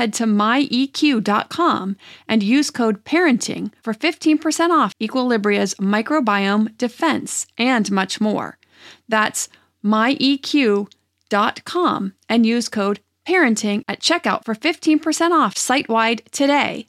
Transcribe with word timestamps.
Head 0.00 0.14
to 0.14 0.24
myeq.com 0.24 1.96
and 2.26 2.42
use 2.42 2.70
code 2.70 3.04
parenting 3.04 3.70
for 3.82 3.92
15% 3.92 4.70
off 4.70 4.94
Equilibria's 4.98 5.74
microbiome 5.74 6.74
defense 6.78 7.46
and 7.58 7.90
much 7.90 8.18
more. 8.18 8.56
That's 9.10 9.50
myeq.com 9.84 10.88
and 12.30 12.46
use 12.46 12.70
code 12.70 13.00
parenting 13.28 13.82
at 13.86 14.00
checkout 14.00 14.46
for 14.46 14.54
15% 14.54 15.32
off 15.32 15.58
site 15.58 15.90
wide 15.90 16.22
today. 16.32 16.86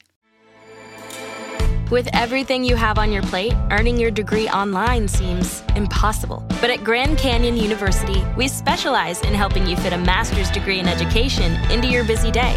With 1.90 2.08
everything 2.14 2.64
you 2.64 2.76
have 2.76 2.96
on 2.96 3.12
your 3.12 3.24
plate, 3.24 3.52
earning 3.70 3.98
your 3.98 4.10
degree 4.10 4.48
online 4.48 5.06
seems 5.06 5.62
impossible. 5.76 6.42
But 6.62 6.70
at 6.70 6.82
Grand 6.82 7.18
Canyon 7.18 7.58
University, 7.58 8.24
we 8.38 8.48
specialize 8.48 9.20
in 9.20 9.34
helping 9.34 9.66
you 9.66 9.76
fit 9.76 9.92
a 9.92 9.98
master's 9.98 10.50
degree 10.50 10.78
in 10.78 10.88
education 10.88 11.52
into 11.70 11.88
your 11.88 12.04
busy 12.04 12.30
day. 12.30 12.56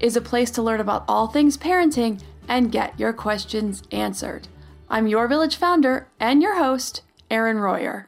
is 0.00 0.16
a 0.16 0.20
place 0.20 0.50
to 0.52 0.62
learn 0.62 0.80
about 0.80 1.04
all 1.08 1.26
things 1.26 1.56
parenting 1.56 2.20
and 2.48 2.72
get 2.72 2.98
your 2.98 3.12
questions 3.12 3.82
answered. 3.90 4.48
I'm 4.88 5.06
your 5.06 5.26
village 5.26 5.56
founder 5.56 6.08
and 6.20 6.42
your 6.42 6.56
host, 6.56 7.02
Erin 7.30 7.58
Royer. 7.58 8.06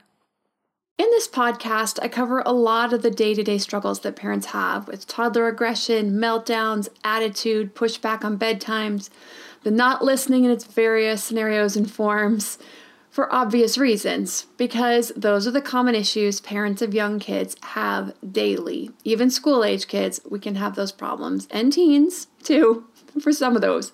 In 0.98 1.06
this 1.10 1.28
podcast, 1.28 1.98
I 2.02 2.08
cover 2.08 2.42
a 2.44 2.52
lot 2.52 2.92
of 2.92 3.02
the 3.02 3.10
day 3.10 3.32
to 3.34 3.42
day 3.44 3.58
struggles 3.58 4.00
that 4.00 4.16
parents 4.16 4.46
have 4.46 4.88
with 4.88 5.06
toddler 5.06 5.46
aggression, 5.46 6.12
meltdowns, 6.12 6.88
attitude, 7.04 7.74
pushback 7.74 8.24
on 8.24 8.36
bedtimes, 8.36 9.08
the 9.62 9.70
not 9.70 10.04
listening 10.04 10.44
in 10.44 10.50
its 10.50 10.64
various 10.64 11.22
scenarios 11.22 11.76
and 11.76 11.90
forms, 11.90 12.58
for 13.10 13.32
obvious 13.32 13.78
reasons, 13.78 14.46
because 14.56 15.12
those 15.16 15.46
are 15.46 15.50
the 15.50 15.60
common 15.60 15.94
issues 15.94 16.40
parents 16.40 16.82
of 16.82 16.94
young 16.94 17.18
kids 17.18 17.56
have 17.62 18.12
daily. 18.30 18.90
Even 19.04 19.30
school 19.30 19.64
age 19.64 19.88
kids, 19.88 20.20
we 20.28 20.38
can 20.38 20.56
have 20.56 20.74
those 20.74 20.92
problems, 20.92 21.48
and 21.50 21.72
teens 21.72 22.28
too, 22.42 22.84
for 23.20 23.32
some 23.32 23.56
of 23.56 23.62
those. 23.62 23.92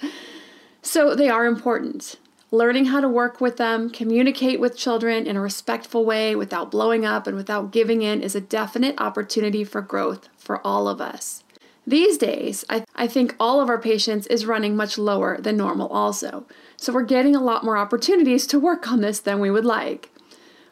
So 0.82 1.14
they 1.14 1.28
are 1.28 1.46
important. 1.46 2.16
Learning 2.50 2.86
how 2.86 3.00
to 3.00 3.08
work 3.08 3.40
with 3.40 3.56
them, 3.56 3.90
communicate 3.90 4.60
with 4.60 4.76
children 4.76 5.26
in 5.26 5.36
a 5.36 5.40
respectful 5.40 6.04
way 6.04 6.36
without 6.36 6.70
blowing 6.70 7.04
up 7.04 7.26
and 7.26 7.36
without 7.36 7.72
giving 7.72 8.02
in 8.02 8.22
is 8.22 8.34
a 8.34 8.40
definite 8.40 9.00
opportunity 9.00 9.64
for 9.64 9.80
growth 9.80 10.28
for 10.36 10.64
all 10.64 10.86
of 10.86 11.00
us. 11.00 11.43
These 11.86 12.16
days, 12.16 12.64
I, 12.70 12.84
I 12.94 13.06
think 13.06 13.36
all 13.38 13.60
of 13.60 13.68
our 13.68 13.78
patience 13.78 14.26
is 14.28 14.46
running 14.46 14.74
much 14.74 14.96
lower 14.96 15.38
than 15.38 15.56
normal, 15.56 15.88
also. 15.88 16.46
So 16.76 16.92
we're 16.92 17.02
getting 17.02 17.36
a 17.36 17.42
lot 17.42 17.64
more 17.64 17.76
opportunities 17.76 18.46
to 18.48 18.58
work 18.58 18.90
on 18.90 19.02
this 19.02 19.20
than 19.20 19.38
we 19.38 19.50
would 19.50 19.66
like. 19.66 20.10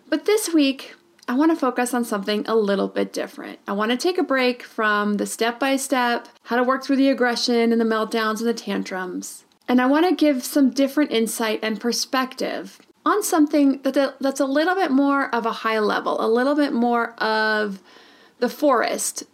But 0.08 0.24
this 0.24 0.52
week, 0.52 0.94
I 1.28 1.34
want 1.34 1.52
to 1.52 1.56
focus 1.56 1.94
on 1.94 2.04
something 2.04 2.44
a 2.46 2.56
little 2.56 2.88
bit 2.88 3.12
different. 3.12 3.58
I 3.68 3.72
want 3.72 3.90
to 3.90 3.96
take 3.96 4.18
a 4.18 4.22
break 4.22 4.62
from 4.62 5.14
the 5.14 5.26
step 5.26 5.60
by 5.60 5.76
step, 5.76 6.28
how 6.44 6.56
to 6.56 6.62
work 6.62 6.82
through 6.82 6.96
the 6.96 7.10
aggression 7.10 7.72
and 7.72 7.80
the 7.80 7.84
meltdowns 7.84 8.40
and 8.40 8.48
the 8.48 8.54
tantrums. 8.54 9.44
And 9.68 9.80
I 9.80 9.86
want 9.86 10.08
to 10.08 10.14
give 10.14 10.44
some 10.44 10.70
different 10.70 11.12
insight 11.12 11.60
and 11.62 11.80
perspective 11.80 12.80
on 13.04 13.22
something 13.22 13.80
that, 13.82 14.16
that's 14.20 14.40
a 14.40 14.46
little 14.46 14.74
bit 14.74 14.90
more 14.90 15.32
of 15.34 15.46
a 15.46 15.52
high 15.52 15.78
level, 15.78 16.24
a 16.24 16.28
little 16.28 16.54
bit 16.54 16.72
more 16.72 17.12
of 17.22 17.80
the 18.38 18.48
forest 18.48 19.24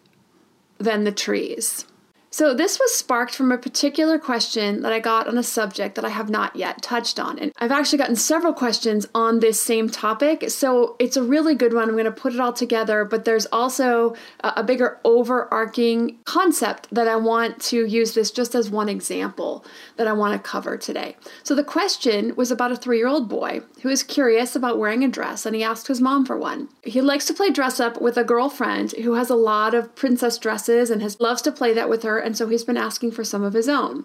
than 0.78 1.04
the 1.04 1.12
trees. 1.12 1.84
So, 2.30 2.52
this 2.52 2.78
was 2.78 2.94
sparked 2.94 3.34
from 3.34 3.50
a 3.50 3.56
particular 3.56 4.18
question 4.18 4.82
that 4.82 4.92
I 4.92 4.98
got 4.98 5.28
on 5.28 5.38
a 5.38 5.42
subject 5.42 5.94
that 5.94 6.04
I 6.04 6.10
have 6.10 6.28
not 6.28 6.54
yet 6.54 6.82
touched 6.82 7.18
on. 7.18 7.38
And 7.38 7.52
I've 7.56 7.72
actually 7.72 7.98
gotten 7.98 8.16
several 8.16 8.52
questions 8.52 9.06
on 9.14 9.40
this 9.40 9.60
same 9.60 9.88
topic. 9.88 10.50
So, 10.50 10.96
it's 10.98 11.16
a 11.16 11.22
really 11.22 11.54
good 11.54 11.72
one. 11.72 11.88
I'm 11.88 11.94
going 11.94 12.04
to 12.04 12.12
put 12.12 12.34
it 12.34 12.40
all 12.40 12.52
together, 12.52 13.06
but 13.06 13.24
there's 13.24 13.46
also 13.46 14.14
a, 14.40 14.62
bigger 14.68 15.00
overarching 15.04 16.18
concept 16.24 16.88
that 16.92 17.08
I 17.08 17.16
want 17.16 17.62
to 17.62 17.86
use 17.86 18.12
this 18.12 18.30
just 18.30 18.54
as 18.54 18.68
one 18.68 18.90
example 18.90 19.64
that 19.96 20.06
I 20.06 20.12
want 20.12 20.34
to 20.34 20.50
cover 20.50 20.76
today. 20.76 21.16
So, 21.42 21.54
the 21.54 21.64
question 21.64 22.36
was 22.36 22.50
about 22.50 22.72
a 22.72 22.76
three 22.76 22.98
year 22.98 23.08
old 23.08 23.30
boy 23.30 23.62
who 23.80 23.88
is 23.88 24.02
curious 24.02 24.54
about 24.54 24.78
wearing 24.78 25.02
a 25.02 25.08
dress 25.08 25.46
and 25.46 25.56
he 25.56 25.62
asked 25.62 25.86
his 25.86 26.02
mom 26.02 26.26
for 26.26 26.36
one. 26.36 26.68
He 26.82 27.00
likes 27.00 27.24
to 27.26 27.34
play 27.34 27.50
dress 27.50 27.80
up 27.80 28.02
with 28.02 28.18
a 28.18 28.24
girlfriend 28.24 28.92
who 28.92 29.14
has 29.14 29.30
a 29.30 29.34
lot 29.34 29.74
of 29.74 29.94
princess 29.94 30.36
dresses 30.36 30.90
and 30.90 31.00
has, 31.00 31.18
loves 31.20 31.40
to 31.42 31.52
play 31.52 31.72
that 31.72 31.88
with 31.88 32.02
her 32.02 32.17
and 32.18 32.36
so 32.36 32.48
he's 32.48 32.64
been 32.64 32.76
asking 32.76 33.12
for 33.12 33.24
some 33.24 33.42
of 33.42 33.54
his 33.54 33.68
own. 33.68 34.04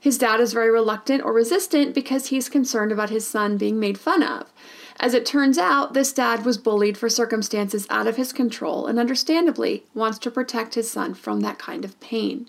His 0.00 0.18
dad 0.18 0.40
is 0.40 0.52
very 0.52 0.70
reluctant 0.70 1.22
or 1.22 1.32
resistant 1.32 1.94
because 1.94 2.28
he's 2.28 2.48
concerned 2.48 2.92
about 2.92 3.10
his 3.10 3.26
son 3.26 3.56
being 3.56 3.78
made 3.80 3.98
fun 3.98 4.22
of. 4.22 4.52
As 5.00 5.14
it 5.14 5.26
turns 5.26 5.58
out, 5.58 5.94
this 5.94 6.12
dad 6.12 6.44
was 6.44 6.58
bullied 6.58 6.98
for 6.98 7.08
circumstances 7.08 7.86
out 7.88 8.06
of 8.06 8.16
his 8.16 8.32
control 8.32 8.86
and 8.86 8.98
understandably 8.98 9.84
wants 9.94 10.18
to 10.20 10.30
protect 10.30 10.74
his 10.74 10.90
son 10.90 11.14
from 11.14 11.40
that 11.40 11.58
kind 11.58 11.84
of 11.84 11.98
pain. 12.00 12.48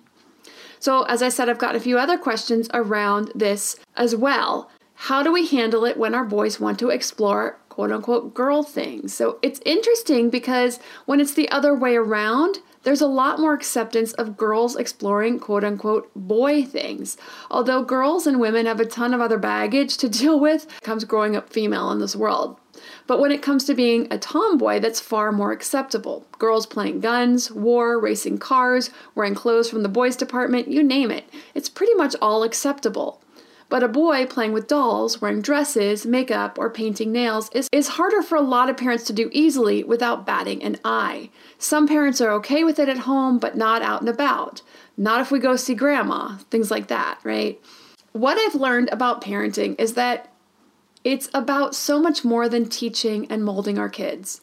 So, 0.79 1.03
as 1.03 1.21
I 1.21 1.29
said, 1.29 1.49
I've 1.49 1.57
got 1.59 1.75
a 1.75 1.79
few 1.79 1.99
other 1.99 2.17
questions 2.17 2.69
around 2.73 3.31
this 3.35 3.75
as 3.95 4.15
well. 4.15 4.71
How 4.95 5.21
do 5.21 5.31
we 5.31 5.45
handle 5.45 5.85
it 5.85 5.97
when 5.97 6.15
our 6.15 6.25
boys 6.25 6.59
want 6.59 6.79
to 6.79 6.89
explore 6.89 7.59
quote 7.69 7.91
unquote 7.91 8.33
girl 8.33 8.63
things? 8.63 9.13
So, 9.13 9.37
it's 9.41 9.61
interesting 9.65 10.29
because 10.29 10.79
when 11.05 11.19
it's 11.19 11.33
the 11.33 11.49
other 11.49 11.75
way 11.75 11.95
around, 11.95 12.59
there's 12.83 13.01
a 13.01 13.07
lot 13.07 13.39
more 13.39 13.53
acceptance 13.53 14.13
of 14.13 14.37
girls 14.37 14.75
exploring 14.75 15.39
quote 15.39 15.63
unquote 15.63 16.09
boy 16.15 16.63
things. 16.63 17.17
Although 17.51 17.83
girls 17.83 18.25
and 18.25 18.39
women 18.39 18.65
have 18.65 18.79
a 18.79 18.85
ton 18.85 19.13
of 19.13 19.21
other 19.21 19.37
baggage 19.37 19.97
to 19.97 20.09
deal 20.19 20.39
with, 20.39 20.67
comes 20.81 21.03
growing 21.03 21.35
up 21.35 21.49
female 21.49 21.91
in 21.91 21.99
this 21.99 22.15
world. 22.15 22.57
But 23.07 23.19
when 23.19 23.31
it 23.31 23.41
comes 23.41 23.65
to 23.65 23.73
being 23.73 24.07
a 24.09 24.17
tomboy, 24.17 24.79
that's 24.79 25.01
far 25.01 25.31
more 25.31 25.51
acceptable. 25.51 26.25
Girls 26.37 26.65
playing 26.65 27.01
guns, 27.01 27.51
war, 27.51 27.99
racing 27.99 28.37
cars, 28.37 28.89
wearing 29.15 29.35
clothes 29.35 29.69
from 29.69 29.83
the 29.83 29.89
boys' 29.89 30.15
department, 30.15 30.69
you 30.69 30.81
name 30.81 31.11
it. 31.11 31.27
It's 31.53 31.69
pretty 31.69 31.93
much 31.95 32.15
all 32.21 32.43
acceptable. 32.43 33.21
But 33.69 33.83
a 33.83 33.87
boy 33.87 34.25
playing 34.25 34.53
with 34.53 34.67
dolls, 34.67 35.21
wearing 35.21 35.41
dresses, 35.41 36.05
makeup, 36.05 36.57
or 36.57 36.71
painting 36.71 37.11
nails 37.11 37.49
is, 37.53 37.69
is 37.71 37.89
harder 37.89 38.23
for 38.23 38.35
a 38.35 38.41
lot 38.41 38.67
of 38.67 38.77
parents 38.77 39.03
to 39.05 39.13
do 39.13 39.29
easily 39.31 39.83
without 39.83 40.25
batting 40.25 40.63
an 40.63 40.77
eye. 40.83 41.29
Some 41.59 41.87
parents 41.87 42.19
are 42.19 42.31
okay 42.33 42.63
with 42.63 42.79
it 42.79 42.89
at 42.89 42.99
home, 42.99 43.37
but 43.37 43.55
not 43.55 43.83
out 43.83 44.01
and 44.01 44.09
about. 44.09 44.63
Not 44.97 45.21
if 45.21 45.29
we 45.29 45.39
go 45.39 45.55
see 45.55 45.75
grandma, 45.75 46.37
things 46.49 46.71
like 46.71 46.87
that, 46.87 47.19
right? 47.23 47.61
What 48.11 48.39
I've 48.39 48.59
learned 48.59 48.89
about 48.91 49.23
parenting 49.23 49.79
is 49.79 49.93
that 49.93 50.33
it's 51.03 51.29
about 51.33 51.75
so 51.75 52.01
much 52.01 52.25
more 52.25 52.49
than 52.49 52.67
teaching 52.67 53.27
and 53.29 53.45
molding 53.45 53.77
our 53.77 53.87
kids. 53.87 54.41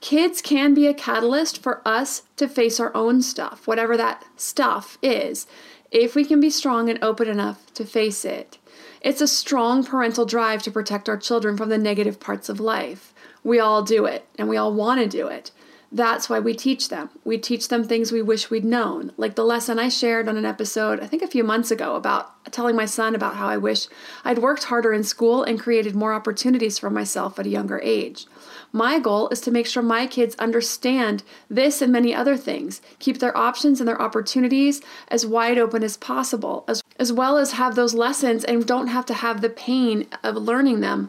Kids 0.00 0.42
can 0.42 0.74
be 0.74 0.86
a 0.86 0.92
catalyst 0.92 1.62
for 1.62 1.80
us 1.86 2.24
to 2.36 2.48
face 2.48 2.78
our 2.78 2.94
own 2.94 3.22
stuff, 3.22 3.66
whatever 3.66 3.96
that 3.96 4.24
stuff 4.36 4.98
is, 5.00 5.46
if 5.90 6.14
we 6.14 6.24
can 6.24 6.40
be 6.40 6.50
strong 6.50 6.90
and 6.90 7.02
open 7.02 7.28
enough 7.28 7.72
to 7.72 7.86
face 7.86 8.24
it. 8.24 8.58
It's 9.04 9.20
a 9.20 9.28
strong 9.28 9.84
parental 9.84 10.24
drive 10.24 10.62
to 10.62 10.70
protect 10.70 11.10
our 11.10 11.18
children 11.18 11.58
from 11.58 11.68
the 11.68 11.76
negative 11.76 12.18
parts 12.18 12.48
of 12.48 12.58
life. 12.58 13.12
We 13.44 13.60
all 13.60 13.82
do 13.82 14.06
it, 14.06 14.26
and 14.38 14.48
we 14.48 14.56
all 14.56 14.72
want 14.72 14.98
to 14.98 15.06
do 15.06 15.26
it. 15.26 15.50
That's 15.94 16.28
why 16.28 16.40
we 16.40 16.54
teach 16.54 16.88
them. 16.88 17.08
We 17.22 17.38
teach 17.38 17.68
them 17.68 17.84
things 17.84 18.10
we 18.10 18.20
wish 18.20 18.50
we'd 18.50 18.64
known, 18.64 19.12
like 19.16 19.36
the 19.36 19.44
lesson 19.44 19.78
I 19.78 19.88
shared 19.88 20.28
on 20.28 20.36
an 20.36 20.44
episode, 20.44 20.98
I 20.98 21.06
think 21.06 21.22
a 21.22 21.28
few 21.28 21.44
months 21.44 21.70
ago, 21.70 21.94
about 21.94 22.52
telling 22.52 22.74
my 22.74 22.84
son 22.84 23.14
about 23.14 23.36
how 23.36 23.46
I 23.46 23.58
wish 23.58 23.86
I'd 24.24 24.38
worked 24.38 24.64
harder 24.64 24.92
in 24.92 25.04
school 25.04 25.44
and 25.44 25.56
created 25.58 25.94
more 25.94 26.12
opportunities 26.12 26.80
for 26.80 26.90
myself 26.90 27.38
at 27.38 27.46
a 27.46 27.48
younger 27.48 27.80
age. 27.80 28.26
My 28.72 28.98
goal 28.98 29.28
is 29.28 29.40
to 29.42 29.52
make 29.52 29.68
sure 29.68 29.84
my 29.84 30.08
kids 30.08 30.34
understand 30.34 31.22
this 31.48 31.80
and 31.80 31.92
many 31.92 32.12
other 32.12 32.36
things, 32.36 32.82
keep 32.98 33.20
their 33.20 33.36
options 33.36 33.80
and 33.80 33.86
their 33.86 34.02
opportunities 34.02 34.82
as 35.06 35.24
wide 35.24 35.58
open 35.58 35.84
as 35.84 35.96
possible, 35.96 36.64
as, 36.66 36.82
as 36.98 37.12
well 37.12 37.38
as 37.38 37.52
have 37.52 37.76
those 37.76 37.94
lessons 37.94 38.42
and 38.42 38.66
don't 38.66 38.88
have 38.88 39.06
to 39.06 39.14
have 39.14 39.42
the 39.42 39.48
pain 39.48 40.08
of 40.24 40.34
learning 40.34 40.80
them 40.80 41.08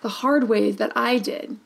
the 0.00 0.08
hard 0.08 0.48
way 0.48 0.72
that 0.72 0.90
I 0.96 1.18
did. 1.18 1.58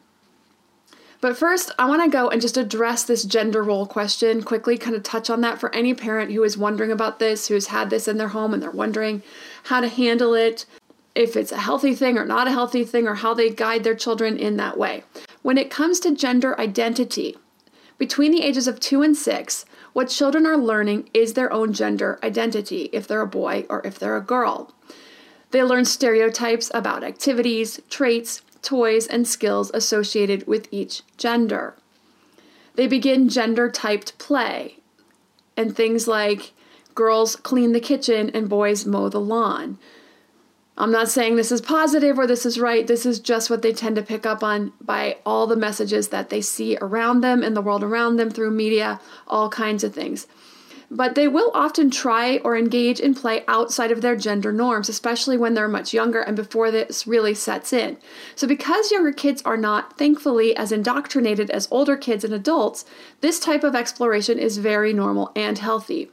But 1.21 1.37
first, 1.37 1.71
I 1.79 1.87
want 1.87 2.03
to 2.05 2.11
go 2.11 2.29
and 2.29 2.43
just 2.43 2.57
address 2.57 3.05
this 3.05 3.25
gender 3.25 3.63
role 3.63 3.87
question 3.87 4.43
quickly, 4.43 4.77
kind 4.77 4.95
of 4.95 5.03
touch 5.03 5.31
on 5.31 5.41
that 5.41 5.59
for 5.59 5.75
any 5.75 5.95
parent 5.95 6.33
who 6.33 6.43
is 6.45 6.59
wondering 6.59 6.91
about 6.91 7.19
this, 7.19 7.49
who's 7.49 7.69
had 7.69 7.91
this 7.91 8.07
in 8.07 8.19
their 8.19 8.29
home 8.29 8.53
and 8.53 8.63
they're 8.63 8.71
wondering 8.71 9.23
how 9.65 9.81
to 9.81 9.89
handle 9.89 10.35
it, 10.35 10.67
if 11.15 11.35
it's 11.37 11.53
a 11.53 11.59
healthy 11.59 11.95
thing 11.95 12.19
or 12.19 12.27
not 12.27 12.47
a 12.47 12.53
healthy 12.53 12.85
thing, 12.85 13.09
or 13.09 13.15
how 13.15 13.33
they 13.33 13.49
guide 13.49 13.83
their 13.83 13.95
children 13.95 14.37
in 14.37 14.57
that 14.59 14.77
way. 14.77 15.03
When 15.43 15.57
it 15.57 15.71
comes 15.71 15.99
to 16.01 16.15
gender 16.15 16.59
identity, 16.61 17.37
between 17.99 18.33
the 18.33 18.43
ages 18.43 18.69
of 18.69 18.79
two 18.79 19.01
and 19.01 19.17
six, 19.17 19.65
what 19.95 20.11
children 20.11 20.45
are 20.45 20.59
learning 20.59 21.09
is 21.15 21.33
their 21.33 21.51
own 21.51 21.73
gender 21.73 22.19
identity, 22.23 22.91
if 22.93 23.09
they're 23.09 23.23
a 23.23 23.27
boy 23.27 23.65
or 23.71 23.81
if 23.87 23.99
they're 23.99 24.19
a 24.19 24.21
girl. 24.21 24.75
They 25.53 25.63
learn 25.63 25.87
stereotypes 25.87 26.71
about 26.75 27.03
activities, 27.03 27.81
traits, 27.89 28.43
toys, 28.67 29.07
and 29.07 29.27
skills 29.27 29.71
associated 29.73 30.47
with 30.47 30.69
each 30.71 31.03
gender. 31.17 31.75
They 32.75 32.87
begin 32.87 33.29
gender 33.29 33.71
typed 33.71 34.19
play, 34.19 34.81
and 35.57 35.75
things 35.75 36.07
like 36.07 36.53
girls 36.95 37.37
clean 37.37 37.73
the 37.73 37.81
kitchen 37.81 38.31
and 38.35 38.49
boys 38.49 38.85
mow 38.85 39.09
the 39.09 39.21
lawn. 39.21 39.79
I'm 40.79 40.93
not 40.93 41.09
saying 41.09 41.37
this 41.37 41.53
is 41.53 41.63
positive 41.63 42.19
or 42.19 42.27
this 42.27 42.45
is 42.45 42.61
right. 42.61 42.87
This 42.87 43.07
is 43.07 43.19
just 43.19 43.49
what 43.49 43.63
they 43.63 43.73
tend 43.73 43.97
to 43.97 44.03
pick 44.03 44.27
up 44.27 44.43
on 44.43 44.73
by 44.81 45.17
all 45.25 45.47
the 45.47 45.57
messages 45.57 46.09
that 46.09 46.29
they 46.29 46.43
see 46.43 46.77
around 46.83 47.23
them 47.23 47.43
in 47.43 47.55
the 47.55 47.63
world 47.63 47.83
around 47.83 48.17
them 48.17 48.31
through 48.31 48.51
media, 48.51 49.01
all 49.27 49.49
kinds 49.49 49.85
of 49.85 49.95
things. 49.95 50.27
But 50.91 51.17
they 51.17 51.27
will 51.27 51.51
often 51.53 51.91
try 51.91 52.39
or 52.39 52.57
engage 52.57 53.01
in 53.01 53.15
play 53.15 53.45
outside 53.49 53.91
of 53.91 54.03
their 54.03 54.15
gender 54.15 54.53
norms, 54.53 54.89
especially 54.89 55.37
when 55.37 55.55
they're 55.55 55.69
much 55.69 55.93
younger 55.93 56.21
and 56.21 56.37
before 56.37 56.71
this 56.71 57.07
really 57.07 57.35
sets 57.35 57.73
in. 57.73 57.97
So, 58.37 58.47
because 58.47 58.93
younger 58.93 59.13
kids 59.13 59.43
are 59.45 59.57
not, 59.57 59.99
thankfully, 59.99 60.57
as 60.57 60.71
indoctrinated 60.71 61.51
as 61.51 61.67
older 61.71 61.97
kids 61.97 62.23
and 62.23 62.33
adults, 62.33 62.85
this 63.21 63.41
type 63.41 63.65
of 63.65 63.75
exploration 63.75 64.39
is 64.39 64.59
very 64.59 64.93
normal 64.93 65.33
and 65.35 65.59
healthy. 65.59 66.11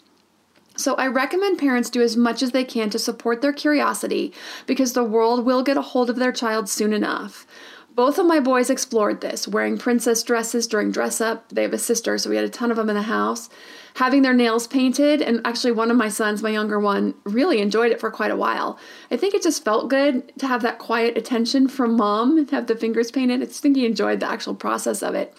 So, 0.76 0.96
I 0.96 1.06
recommend 1.06 1.60
parents 1.60 1.92
do 1.92 2.02
as 2.02 2.18
much 2.18 2.42
as 2.42 2.52
they 2.52 2.64
can 2.64 2.90
to 2.90 3.00
support 3.00 3.42
their 3.42 3.54
curiosity 3.54 4.34
because 4.66 4.94
the 4.94 5.04
world 5.04 5.46
will 5.46 5.62
get 5.62 5.78
a 5.78 5.82
hold 5.82 6.10
of 6.10 6.16
their 6.16 6.32
child 6.32 6.68
soon 6.68 6.94
enough. 6.94 7.46
Both 7.96 8.18
of 8.18 8.26
my 8.26 8.40
boys 8.40 8.72
explored 8.72 9.22
this, 9.22 9.48
wearing 9.48 9.78
princess 9.78 10.24
dresses 10.24 10.66
during 10.66 10.92
dress 10.92 11.22
up. 11.22 11.50
They 11.50 11.62
have 11.62 11.74
a 11.74 11.78
sister, 11.78 12.18
so 12.18 12.28
we 12.28 12.36
had 12.36 12.46
a 12.46 12.50
ton 12.50 12.72
of 12.72 12.78
them 12.78 12.90
in 12.90 12.96
the 12.96 13.04
house. 13.04 13.50
Having 13.98 14.24
their 14.24 14.34
nails 14.34 14.66
painted, 14.66 15.22
and 15.22 15.42
actually, 15.46 15.74
one 15.74 15.92
of 15.92 15.98
my 15.98 16.10
sons, 16.10 16.42
my 16.42 16.50
younger 16.50 16.80
one, 16.80 17.14
really 17.24 17.60
enjoyed 17.60 17.92
it 17.92 18.00
for 18.00 18.10
quite 18.10 18.32
a 18.32 18.36
while. 18.36 18.80
I 19.12 19.18
think 19.18 19.36
it 19.36 19.44
just 19.44 19.64
felt 19.64 19.92
good 19.92 20.36
to 20.40 20.48
have 20.48 20.64
that 20.64 20.80
quiet 20.80 21.20
attention 21.20 21.68
from 21.68 21.96
mom, 21.96 22.48
have 22.48 22.66
the 22.66 22.76
fingers 22.76 23.12
painted. 23.12 23.44
I 23.44 23.46
think 23.46 23.76
he 23.76 23.86
enjoyed 23.86 24.22
the 24.22 24.30
actual 24.30 24.56
process 24.56 25.04
of 25.04 25.14
it. 25.14 25.36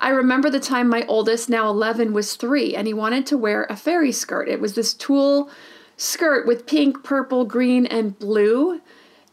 I 0.00 0.08
remember 0.08 0.48
the 0.48 0.60
time 0.60 0.88
my 0.88 1.04
oldest, 1.06 1.50
now 1.50 1.68
11, 1.68 2.14
was 2.14 2.34
three, 2.36 2.74
and 2.74 2.86
he 2.86 2.94
wanted 2.94 3.26
to 3.26 3.36
wear 3.36 3.64
a 3.64 3.76
fairy 3.76 4.12
skirt. 4.12 4.48
It 4.48 4.60
was 4.60 4.74
this 4.74 4.94
tulle 4.94 5.50
skirt 5.98 6.46
with 6.46 6.66
pink, 6.66 7.04
purple, 7.04 7.44
green, 7.44 7.84
and 7.84 8.18
blue, 8.18 8.80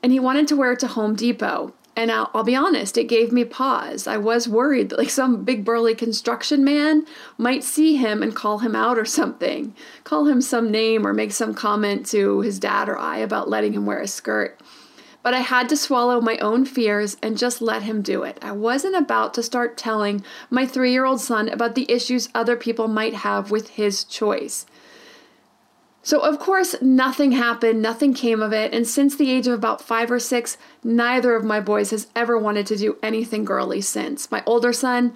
and 0.03 0.11
he 0.11 0.19
wanted 0.19 0.49
to 0.49 0.57
wear 0.57 0.73
it 0.73 0.79
to 0.79 0.87
Home 0.87 1.15
Depot. 1.15 1.73
And 2.01 2.11
I'll, 2.11 2.31
I'll, 2.33 2.43
be 2.43 2.55
honest, 2.55 2.97
it 2.97 3.03
gave 3.03 3.31
me 3.31 3.45
pause. 3.45 4.07
I 4.07 4.17
was 4.17 4.47
worried 4.47 4.89
that 4.89 4.97
like 4.97 5.11
some 5.11 5.43
big 5.43 5.63
burly 5.63 5.93
construction 5.93 6.63
man 6.63 7.05
might 7.37 7.63
see 7.63 7.95
him 7.95 8.23
and 8.23 8.35
call 8.35 8.57
him 8.57 8.75
out 8.75 8.97
or 8.97 9.05
something, 9.05 9.75
call 10.03 10.25
him 10.25 10.41
some 10.41 10.71
name 10.71 11.05
or 11.05 11.13
make 11.13 11.31
some 11.31 11.53
comment 11.53 12.07
to 12.07 12.41
his 12.41 12.57
dad 12.57 12.89
or 12.89 12.97
I 12.97 13.19
about 13.19 13.49
letting 13.49 13.73
him 13.73 13.85
wear 13.85 13.99
a 13.99 14.07
skirt. 14.07 14.59
But 15.21 15.35
I 15.35 15.41
had 15.41 15.69
to 15.69 15.77
swallow 15.77 16.19
my 16.19 16.39
own 16.39 16.65
fears 16.65 17.17
and 17.21 17.37
just 17.37 17.61
let 17.61 17.83
him 17.83 18.01
do 18.01 18.23
it. 18.23 18.39
I 18.41 18.51
wasn't 18.51 18.95
about 18.95 19.35
to 19.35 19.43
start 19.43 19.77
telling 19.77 20.23
my 20.49 20.65
three 20.65 20.93
year 20.93 21.05
old 21.05 21.21
son 21.21 21.49
about 21.49 21.75
the 21.75 21.85
issues 21.87 22.29
other 22.33 22.55
people 22.55 22.87
might 22.87 23.13
have 23.13 23.51
with 23.51 23.69
his 23.69 24.03
choice. 24.03 24.65
So, 26.03 26.19
of 26.19 26.39
course, 26.39 26.75
nothing 26.81 27.33
happened, 27.33 27.81
nothing 27.81 28.13
came 28.13 28.41
of 28.41 28.53
it, 28.53 28.73
and 28.73 28.87
since 28.87 29.15
the 29.15 29.29
age 29.29 29.47
of 29.47 29.53
about 29.53 29.81
five 29.81 30.11
or 30.11 30.19
six, 30.19 30.57
neither 30.83 31.35
of 31.35 31.43
my 31.43 31.59
boys 31.59 31.91
has 31.91 32.07
ever 32.15 32.37
wanted 32.37 32.65
to 32.67 32.75
do 32.75 32.97
anything 33.03 33.45
girly 33.45 33.81
since. 33.81 34.31
My 34.31 34.41
older 34.47 34.73
son, 34.73 35.13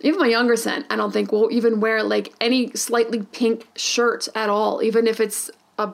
even 0.00 0.20
my 0.20 0.28
younger 0.28 0.56
son, 0.56 0.84
I 0.88 0.96
don't 0.96 1.12
think 1.12 1.32
will 1.32 1.50
even 1.50 1.80
wear 1.80 2.02
like 2.02 2.32
any 2.40 2.70
slightly 2.72 3.22
pink 3.22 3.66
shirt 3.76 4.28
at 4.36 4.48
all, 4.48 4.82
even 4.82 5.08
if 5.08 5.18
it's 5.18 5.50
a 5.78 5.92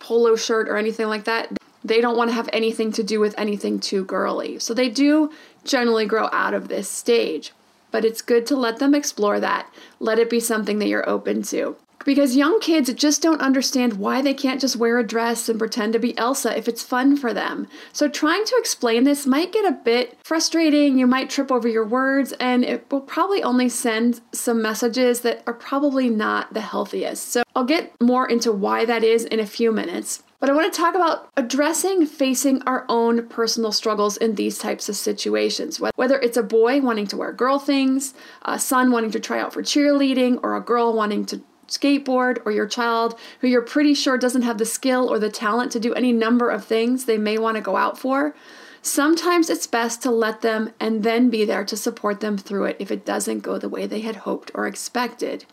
polo 0.00 0.36
shirt 0.36 0.68
or 0.68 0.76
anything 0.76 1.08
like 1.08 1.24
that 1.24 1.58
they 1.84 2.00
don't 2.00 2.16
want 2.16 2.30
to 2.30 2.34
have 2.34 2.48
anything 2.52 2.92
to 2.92 3.02
do 3.02 3.20
with 3.20 3.34
anything 3.38 3.78
too 3.78 4.04
girly. 4.04 4.58
So 4.58 4.74
they 4.74 4.88
do 4.88 5.32
generally 5.64 6.06
grow 6.06 6.28
out 6.32 6.54
of 6.54 6.68
this 6.68 6.88
stage. 6.88 7.52
But 7.90 8.04
it's 8.04 8.20
good 8.20 8.46
to 8.46 8.56
let 8.56 8.78
them 8.78 8.94
explore 8.94 9.40
that. 9.40 9.72
Let 9.98 10.18
it 10.18 10.28
be 10.28 10.40
something 10.40 10.78
that 10.78 10.88
you're 10.88 11.08
open 11.08 11.42
to. 11.44 11.76
Because 12.04 12.36
young 12.36 12.60
kids 12.60 12.92
just 12.94 13.22
don't 13.22 13.40
understand 13.40 13.94
why 13.94 14.22
they 14.22 14.34
can't 14.34 14.60
just 14.60 14.76
wear 14.76 14.98
a 14.98 15.06
dress 15.06 15.48
and 15.48 15.58
pretend 15.58 15.92
to 15.92 15.98
be 15.98 16.16
Elsa 16.16 16.56
if 16.56 16.68
it's 16.68 16.82
fun 16.82 17.16
for 17.16 17.34
them. 17.34 17.68
So, 17.92 18.08
trying 18.08 18.44
to 18.44 18.56
explain 18.58 19.04
this 19.04 19.26
might 19.26 19.52
get 19.52 19.64
a 19.64 19.72
bit 19.72 20.18
frustrating. 20.24 20.98
You 20.98 21.06
might 21.06 21.28
trip 21.28 21.52
over 21.52 21.68
your 21.68 21.84
words, 21.84 22.32
and 22.40 22.64
it 22.64 22.90
will 22.90 23.00
probably 23.00 23.42
only 23.42 23.68
send 23.68 24.20
some 24.32 24.62
messages 24.62 25.20
that 25.20 25.42
are 25.46 25.54
probably 25.54 26.08
not 26.08 26.54
the 26.54 26.60
healthiest. 26.60 27.28
So, 27.28 27.42
I'll 27.54 27.64
get 27.64 27.92
more 28.00 28.28
into 28.28 28.52
why 28.52 28.84
that 28.84 29.04
is 29.04 29.24
in 29.24 29.40
a 29.40 29.46
few 29.46 29.72
minutes. 29.72 30.22
But 30.40 30.50
I 30.50 30.52
want 30.52 30.72
to 30.72 30.80
talk 30.80 30.94
about 30.94 31.28
addressing 31.36 32.06
facing 32.06 32.62
our 32.62 32.86
own 32.88 33.26
personal 33.26 33.72
struggles 33.72 34.16
in 34.16 34.36
these 34.36 34.56
types 34.56 34.88
of 34.88 34.94
situations. 34.94 35.80
Whether 35.96 36.20
it's 36.20 36.36
a 36.36 36.44
boy 36.44 36.80
wanting 36.80 37.08
to 37.08 37.16
wear 37.16 37.32
girl 37.32 37.58
things, 37.58 38.14
a 38.42 38.56
son 38.56 38.92
wanting 38.92 39.10
to 39.10 39.20
try 39.20 39.40
out 39.40 39.52
for 39.52 39.62
cheerleading, 39.62 40.38
or 40.44 40.54
a 40.54 40.60
girl 40.60 40.92
wanting 40.92 41.24
to 41.26 41.42
skateboard, 41.68 42.38
or 42.44 42.52
your 42.52 42.66
child 42.66 43.18
who 43.40 43.48
you're 43.48 43.62
pretty 43.62 43.94
sure 43.94 44.18
doesn't 44.18 44.42
have 44.42 44.58
the 44.58 44.64
skill 44.64 45.08
or 45.08 45.18
the 45.18 45.30
talent 45.30 45.72
to 45.72 45.80
do 45.80 45.94
any 45.94 46.12
number 46.12 46.50
of 46.50 46.64
things 46.64 47.04
they 47.04 47.18
may 47.18 47.38
want 47.38 47.56
to 47.56 47.62
go 47.62 47.76
out 47.76 47.98
for. 47.98 48.34
Sometimes 48.82 49.50
it's 49.50 49.66
best 49.66 50.02
to 50.02 50.10
let 50.10 50.40
them 50.40 50.72
and 50.80 51.02
then 51.02 51.30
be 51.30 51.44
there 51.44 51.64
to 51.64 51.76
support 51.76 52.20
them 52.20 52.38
through 52.38 52.64
it 52.64 52.76
if 52.78 52.90
it 52.90 53.04
doesn't 53.04 53.40
go 53.40 53.58
the 53.58 53.68
way 53.68 53.86
they 53.86 54.00
had 54.00 54.16
hoped 54.16 54.50
or 54.54 54.66
expected. 54.66 55.44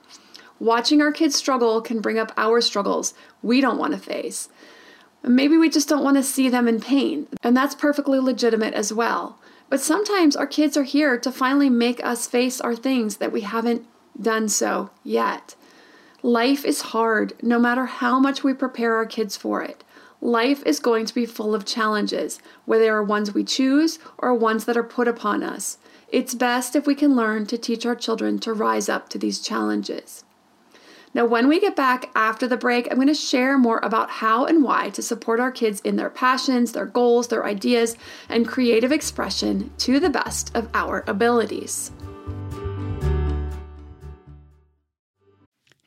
Watching 0.60 1.02
our 1.02 1.12
kids 1.12 1.36
struggle 1.36 1.82
can 1.82 2.00
bring 2.00 2.18
up 2.18 2.32
our 2.38 2.62
struggles 2.62 3.14
we 3.42 3.60
don't 3.60 3.78
want 3.78 3.94
to 3.94 4.00
face. 4.00 4.48
Maybe 5.22 5.58
we 5.58 5.70
just 5.70 5.90
don't 5.90 6.04
want 6.04 6.18
to 6.18 6.24
see 6.24 6.50
them 6.50 6.68
in 6.68 6.80
pain, 6.80 7.28
and 7.44 7.58
that's 7.58 7.76
perfectly 7.76 8.20
legitimate 8.20 8.76
as 8.76 8.94
well. 8.94 9.40
But 9.70 9.82
sometimes 9.82 10.36
our 10.36 10.46
kids 10.46 10.78
are 10.78 10.84
here 10.84 11.18
to 11.18 11.32
finally 11.32 11.70
make 11.70 12.04
us 12.06 12.28
face 12.28 12.62
our 12.62 12.76
things 12.76 13.18
that 13.18 13.32
we 13.32 13.42
haven't 13.42 13.86
done 14.22 14.48
so 14.48 14.92
yet. 15.04 15.56
Life 16.26 16.66
is 16.66 16.82
hard 16.82 17.34
no 17.44 17.60
matter 17.60 17.86
how 17.86 18.20
much 18.20 18.44
we 18.44 18.56
prepare 18.56 18.96
our 18.96 19.06
kids 19.06 19.38
for 19.38 19.62
it. 19.62 19.84
Life 20.22 20.64
is 20.66 20.80
going 20.80 21.06
to 21.06 21.14
be 21.14 21.28
full 21.28 21.54
of 21.54 21.66
challenges, 21.66 22.40
whether 22.66 22.86
they 22.86 22.90
are 22.90 23.04
ones 23.04 23.36
we 23.36 23.44
choose 23.44 24.00
or 24.18 24.34
ones 24.34 24.66
that 24.66 24.76
are 24.76 24.82
put 24.82 25.08
upon 25.08 25.44
us. 25.44 25.78
It's 26.10 26.34
best 26.34 26.76
if 26.76 26.88
we 26.88 26.96
can 26.96 27.16
learn 27.16 27.46
to 27.46 27.60
teach 27.60 27.86
our 27.86 27.96
children 27.96 28.40
to 28.40 28.54
rise 28.54 28.90
up 28.90 29.08
to 29.10 29.20
these 29.20 29.40
challenges. 29.40 30.24
Now, 31.14 31.28
when 31.28 31.48
we 31.48 31.60
get 31.60 31.76
back 31.76 32.10
after 32.16 32.48
the 32.48 32.58
break, 32.58 32.88
I'm 32.90 32.98
going 32.98 33.08
to 33.08 33.14
share 33.14 33.56
more 33.60 33.80
about 33.84 34.10
how 34.10 34.46
and 34.46 34.64
why 34.64 34.90
to 34.90 35.04
support 35.04 35.40
our 35.40 35.52
kids 35.52 35.80
in 35.82 35.96
their 35.96 36.10
passions, 36.10 36.72
their 36.72 36.88
goals, 36.88 37.28
their 37.28 37.46
ideas, 37.46 37.98
and 38.30 38.48
creative 38.48 38.92
expression 38.92 39.72
to 39.78 40.00
the 40.00 40.10
best 40.10 40.50
of 40.56 40.70
our 40.74 41.04
abilities. 41.06 41.92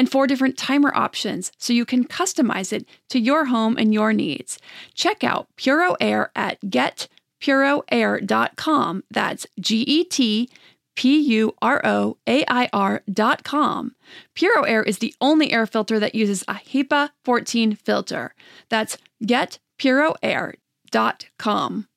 and 0.00 0.10
four 0.10 0.26
different 0.26 0.56
timer 0.56 0.90
options 0.96 1.52
so 1.58 1.74
you 1.74 1.84
can 1.84 2.06
customize 2.06 2.72
it 2.72 2.88
to 3.10 3.20
your 3.20 3.44
home 3.44 3.76
and 3.76 3.92
your 3.92 4.14
needs. 4.14 4.58
Check 4.94 5.22
out 5.22 5.48
Puro 5.56 5.94
Air 6.00 6.32
at 6.34 6.58
getpuroair.com. 6.62 9.04
That's 9.10 9.46
G 9.60 9.82
E 9.82 10.04
T 10.04 10.48
P 10.96 11.20
U 11.20 11.54
R 11.60 11.82
O 11.84 12.16
A 12.26 12.46
I 12.48 12.70
R 12.72 13.02
dot 13.12 13.44
com. 13.44 13.94
Puro 14.34 14.62
Air 14.62 14.82
is 14.82 15.00
the 15.00 15.14
only 15.20 15.52
air 15.52 15.66
filter 15.66 15.98
that 15.98 16.14
uses 16.14 16.42
a 16.48 16.54
HEPA 16.54 17.10
14 17.22 17.74
filter. 17.74 18.34
That's 18.70 18.96
getpuroair.com. 19.22 21.88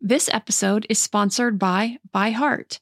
This 0.00 0.30
episode 0.32 0.86
is 0.88 0.98
sponsored 0.98 1.58
by 1.58 1.98
ByHeart. 2.14 2.78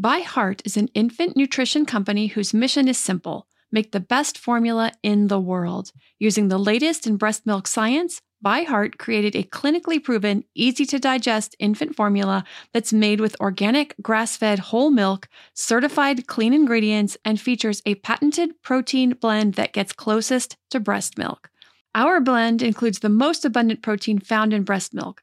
ByHeart 0.00 0.60
is 0.64 0.76
an 0.76 0.86
infant 0.94 1.36
nutrition 1.36 1.84
company 1.86 2.28
whose 2.28 2.54
mission 2.54 2.86
is 2.86 2.98
simple 2.98 3.48
make 3.70 3.92
the 3.92 4.00
best 4.00 4.38
formula 4.38 4.92
in 5.02 5.28
the 5.28 5.40
world. 5.40 5.92
Using 6.18 6.48
the 6.48 6.58
latest 6.58 7.06
in 7.06 7.16
breast 7.16 7.46
milk 7.46 7.66
science, 7.66 8.22
ByHeart 8.44 8.98
created 8.98 9.34
a 9.34 9.42
clinically 9.42 10.02
proven, 10.02 10.44
easy 10.54 10.84
to 10.86 10.98
digest 10.98 11.56
infant 11.58 11.96
formula 11.96 12.44
that's 12.72 12.92
made 12.92 13.20
with 13.20 13.40
organic, 13.40 13.94
grass 14.02 14.36
fed 14.36 14.58
whole 14.58 14.90
milk, 14.90 15.28
certified 15.54 16.26
clean 16.26 16.52
ingredients, 16.52 17.16
and 17.24 17.40
features 17.40 17.82
a 17.86 17.94
patented 17.96 18.62
protein 18.62 19.14
blend 19.14 19.54
that 19.54 19.72
gets 19.72 19.92
closest 19.92 20.56
to 20.70 20.78
breast 20.78 21.16
milk. 21.18 21.50
Our 21.94 22.20
blend 22.20 22.62
includes 22.62 22.98
the 22.98 23.08
most 23.08 23.44
abundant 23.44 23.82
protein 23.82 24.18
found 24.18 24.52
in 24.52 24.64
breast 24.64 24.92
milk, 24.92 25.22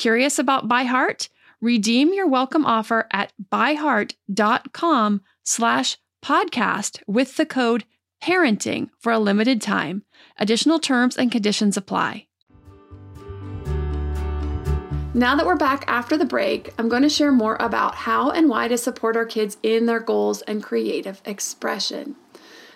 Curious 0.00 0.38
about 0.38 0.66
ByHeart? 0.66 1.28
Redeem 1.60 2.14
your 2.14 2.26
welcome 2.26 2.64
offer 2.64 3.06
at 3.12 3.34
byheart.com 3.52 5.20
slash 5.44 5.98
podcast 6.24 7.02
with 7.06 7.36
the 7.36 7.44
code 7.44 7.84
parenting 8.22 8.88
for 8.98 9.12
a 9.12 9.18
limited 9.18 9.60
time. 9.60 10.02
Additional 10.38 10.78
terms 10.78 11.18
and 11.18 11.30
conditions 11.30 11.76
apply. 11.76 12.26
Now 15.12 15.36
that 15.36 15.44
we're 15.44 15.56
back 15.56 15.84
after 15.86 16.16
the 16.16 16.24
break, 16.24 16.72
I'm 16.78 16.88
going 16.88 17.02
to 17.02 17.10
share 17.10 17.30
more 17.30 17.58
about 17.60 17.94
how 17.94 18.30
and 18.30 18.48
why 18.48 18.68
to 18.68 18.78
support 18.78 19.18
our 19.18 19.26
kids 19.26 19.58
in 19.62 19.84
their 19.84 20.00
goals 20.00 20.40
and 20.40 20.62
creative 20.62 21.20
expression. 21.26 22.16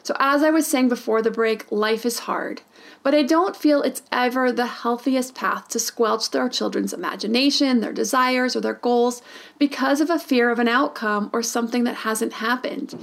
So, 0.03 0.15
as 0.21 0.43
I 0.43 0.51
was 0.51 0.67
saying 0.67 0.91
before 0.91 1.23
the 1.23 1.31
break, 1.31 1.73
life 1.73 2.05
is 2.05 2.19
hard, 2.19 2.61
but 3.05 3.15
I 3.15 3.23
don't 3.23 3.55
feel 3.55 3.83
it's 3.83 4.03
ever 4.11 4.51
the 4.51 4.67
healthiest 4.67 5.35
path 5.35 5.69
to 5.69 5.79
squelch 5.79 6.31
their 6.31 6.49
children's 6.49 6.95
imagination, 6.95 7.81
their 7.81 7.93
desires, 7.93 8.57
or 8.57 8.63
their 8.63 8.75
goals 8.75 9.23
because 9.59 10.01
of 10.01 10.09
a 10.11 10.19
fear 10.19 10.51
of 10.51 10.59
an 10.59 10.69
outcome 10.69 11.31
or 11.33 11.43
something 11.43 11.85
that 11.85 11.97
hasn't 11.97 12.33
happened 12.33 12.99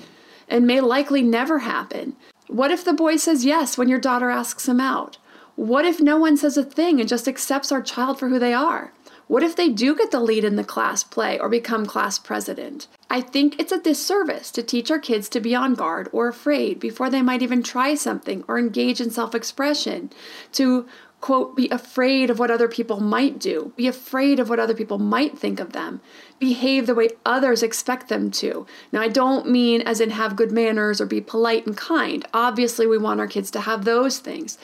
and 0.50 0.66
may 0.68 0.82
likely 0.82 1.22
never 1.22 1.60
happen. 1.60 2.16
What 2.48 2.72
if 2.72 2.84
the 2.84 2.94
boy 2.94 3.16
says 3.16 3.46
yes 3.46 3.78
when 3.78 3.88
your 3.88 4.00
daughter 4.00 4.32
asks 4.32 4.68
him 4.68 4.82
out? 4.82 5.18
What 5.56 5.86
if 5.86 6.02
no 6.02 6.18
one 6.18 6.36
says 6.36 6.58
a 6.58 6.64
thing 6.64 7.00
and 7.00 7.08
just 7.08 7.28
accepts 7.28 7.72
our 7.72 7.82
child 7.82 8.18
for 8.18 8.28
who 8.28 8.40
they 8.40 8.54
are? 8.54 8.92
What 9.32 9.44
if 9.44 9.56
they 9.56 9.70
do 9.70 9.96
get 9.96 10.12
the 10.12 10.20
lead 10.20 10.44
in 10.44 10.58
the 10.58 10.64
class 10.66 11.06
play 11.06 11.40
or 11.40 11.48
become 11.48 11.86
class 11.86 12.20
president? 12.20 12.88
I 13.10 13.22
think 13.22 13.58
it's 13.58 13.72
a 13.72 13.80
disservice 13.80 14.52
to 14.52 14.62
teach 14.62 14.92
our 14.92 15.00
kids 15.00 15.30
to 15.30 15.40
be 15.40 15.56
on 15.56 15.74
guard 15.74 16.10
or 16.12 16.28
afraid 16.28 16.82
before 16.82 17.10
they 17.10 17.22
might 17.22 17.42
even 17.42 17.64
try 17.64 17.96
something 17.96 18.44
or 18.50 18.60
engage 18.60 19.00
in 19.00 19.10
self 19.10 19.34
expression, 19.34 20.10
to 20.52 20.86
quote, 21.22 21.56
be 21.56 21.70
afraid 21.70 22.30
of 22.30 22.40
what 22.40 22.52
other 22.52 22.68
people 22.68 23.00
might 23.00 23.40
do, 23.40 23.72
be 23.78 23.88
afraid 23.88 24.38
of 24.38 24.50
what 24.50 24.60
other 24.60 24.74
people 24.74 25.00
might 25.00 25.40
think 25.40 25.62
of 25.62 25.72
them, 25.72 26.02
behave 26.38 26.86
the 26.86 26.96
way 26.96 27.08
others 27.26 27.64
expect 27.64 28.10
them 28.10 28.32
to. 28.32 28.66
Now, 28.92 29.00
I 29.00 29.08
don't 29.08 29.50
mean 29.50 29.80
as 29.82 30.02
in 30.02 30.10
have 30.10 30.36
good 30.36 30.52
manners 30.52 31.00
or 31.00 31.06
be 31.06 31.22
polite 31.22 31.66
and 31.66 31.78
kind. 31.78 32.28
Obviously, 32.34 32.86
we 32.86 32.98
want 32.98 33.22
our 33.22 33.28
kids 33.28 33.50
to 33.52 33.62
have 33.62 33.86
those 33.86 34.20
things. 34.20 34.58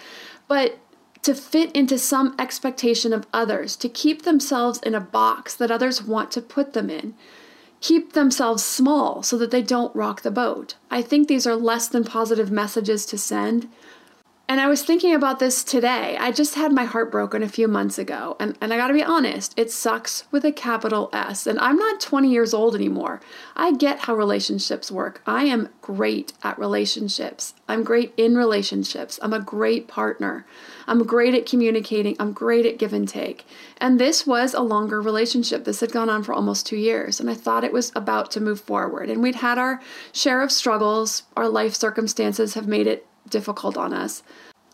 But 0.50 0.77
to 1.27 1.36
fit 1.36 1.69
into 1.74 2.00
some 2.00 2.34
expectation 2.39 3.12
of 3.12 3.27
others, 3.34 3.75
to 3.75 3.89
keep 3.89 4.22
themselves 4.22 4.79
in 4.79 4.96
a 4.96 5.01
box 5.01 5.53
that 5.53 5.69
others 5.69 6.01
want 6.01 6.31
to 6.31 6.41
put 6.41 6.72
them 6.72 6.89
in, 6.89 7.13
keep 7.81 8.13
themselves 8.13 8.63
small 8.63 9.22
so 9.22 9.38
that 9.38 9.51
they 9.51 9.62
don't 9.62 9.93
rock 9.93 10.22
the 10.22 10.31
boat. 10.31 10.75
I 10.89 11.01
think 11.01 11.27
these 11.27 11.46
are 11.46 11.57
less 11.57 11.89
than 11.89 12.05
positive 12.05 12.50
messages 12.50 13.05
to 13.07 13.17
send. 13.17 13.67
And 14.49 14.61
I 14.61 14.67
was 14.67 14.81
thinking 14.81 15.13
about 15.13 15.39
this 15.39 15.61
today. 15.61 16.15
I 16.17 16.31
just 16.31 16.55
had 16.55 16.71
my 16.71 16.85
heart 16.85 17.11
broken 17.11 17.43
a 17.43 17.49
few 17.49 17.67
months 17.67 17.99
ago. 17.99 18.37
And, 18.39 18.57
and 18.61 18.73
I 18.73 18.77
gotta 18.77 18.93
be 18.93 19.03
honest, 19.03 19.53
it 19.59 19.69
sucks 19.69 20.23
with 20.31 20.45
a 20.45 20.53
capital 20.53 21.09
S. 21.11 21.45
And 21.45 21.59
I'm 21.59 21.75
not 21.75 21.99
20 21.99 22.31
years 22.31 22.53
old 22.53 22.73
anymore. 22.73 23.19
I 23.57 23.73
get 23.73 23.99
how 23.99 24.15
relationships 24.15 24.89
work. 24.89 25.21
I 25.27 25.43
am 25.43 25.67
great 25.81 26.31
at 26.43 26.57
relationships. 26.57 27.55
I'm 27.67 27.83
great 27.83 28.13
in 28.15 28.37
relationships. 28.37 29.19
I'm 29.21 29.33
a 29.33 29.41
great 29.41 29.89
partner. 29.89 30.45
I'm 30.87 31.03
great 31.03 31.33
at 31.33 31.45
communicating. 31.45 32.15
I'm 32.17 32.31
great 32.31 32.65
at 32.65 32.77
give 32.77 32.93
and 32.93 33.07
take. 33.07 33.45
And 33.81 33.99
this 33.99 34.25
was 34.25 34.53
a 34.53 34.61
longer 34.61 35.01
relationship. 35.01 35.65
This 35.65 35.81
had 35.81 35.91
gone 35.91 36.09
on 36.09 36.23
for 36.23 36.33
almost 36.33 36.65
two 36.65 36.77
years. 36.77 37.19
And 37.19 37.29
I 37.29 37.33
thought 37.33 37.65
it 37.65 37.73
was 37.73 37.91
about 37.97 38.31
to 38.31 38.39
move 38.39 38.61
forward. 38.61 39.09
And 39.09 39.21
we'd 39.21 39.35
had 39.35 39.57
our 39.57 39.81
share 40.13 40.41
of 40.41 40.53
struggles. 40.53 41.23
Our 41.35 41.49
life 41.49 41.75
circumstances 41.75 42.53
have 42.53 42.65
made 42.65 42.87
it 42.87 43.05
difficult 43.29 43.77
on 43.77 43.93
us. 43.93 44.24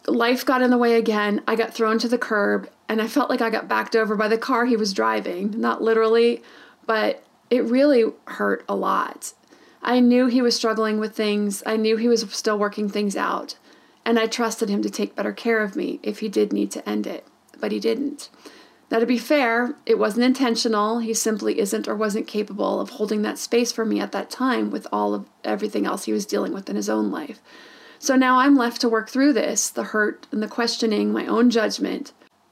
Life 0.08 0.46
got 0.46 0.62
in 0.62 0.70
the 0.70 0.78
way 0.78 0.96
again. 0.96 1.42
I 1.48 1.56
got 1.56 1.74
thrown 1.74 2.00
to 2.00 2.08
the 2.08 2.18
curb 2.18 2.70
and 2.90 3.02
I 3.02 3.08
felt 3.08 3.30
like 3.30 3.42
I 3.42 3.50
got 3.50 3.68
backed 3.68 3.96
over 3.96 4.16
by 4.16 4.28
the 4.28 4.38
car 4.38 4.66
he 4.66 4.76
was 4.76 4.94
driving. 4.94 5.60
Not 5.60 5.82
literally, 5.82 6.42
but 6.86 7.24
it 7.50 7.64
really 7.64 8.06
hurt 8.26 8.66
a 8.68 8.76
lot. 8.76 9.34
I 9.82 10.00
knew 10.00 10.28
he 10.28 10.42
was 10.42 10.56
struggling 10.56 11.00
with 11.00 11.16
things, 11.16 11.62
I 11.66 11.76
knew 11.76 11.98
he 11.98 12.08
was 12.08 12.22
still 12.34 12.58
working 12.58 12.88
things 12.88 13.18
out, 13.18 13.58
and 14.06 14.18
I 14.18 14.28
trusted 14.28 14.70
him 14.70 14.82
to 14.82 14.90
take 14.90 15.16
better 15.16 15.34
care 15.34 15.62
of 15.62 15.76
me 15.76 16.00
if 16.02 16.20
he 16.20 16.30
did 16.30 16.54
need 16.54 16.72
to 16.72 16.90
end 16.90 17.06
it, 17.06 17.28
but 17.60 17.74
he 17.74 17.82
didn't. 17.82 18.30
Now, 18.90 19.00
to 19.00 19.06
be 19.06 19.18
fair, 19.18 19.76
it 19.86 19.98
wasn't 19.98 20.26
intentional. 20.26 21.00
He 21.00 21.14
simply 21.14 21.60
isn't 21.60 21.88
or 21.88 21.96
wasn't 21.96 22.28
capable 22.28 22.80
of 22.80 22.92
holding 22.92 23.24
that 23.24 23.40
space 23.40 23.72
for 23.72 23.86
me 23.86 24.00
at 24.00 24.12
that 24.12 24.30
time 24.30 24.70
with 24.70 24.88
all 24.92 25.14
of 25.14 25.28
everything 25.44 25.86
else 25.86 26.06
he 26.06 26.14
was 26.14 26.28
dealing 26.28 26.54
with 26.54 26.70
in 26.70 26.76
his 26.76 26.90
own 26.90 27.10
life. 27.10 27.42
So 28.04 28.18
now 28.18 28.40
I'm 28.40 28.58
left 28.58 28.82
to 28.82 28.90
work 28.90 29.10
through 29.10 29.32
this 29.32 29.70
the 29.70 29.86
hurt 29.86 30.28
and 30.30 30.44
the 30.44 30.48
questioning, 30.50 31.14
my 31.14 31.26
own 31.26 31.50
judgment 31.50 32.12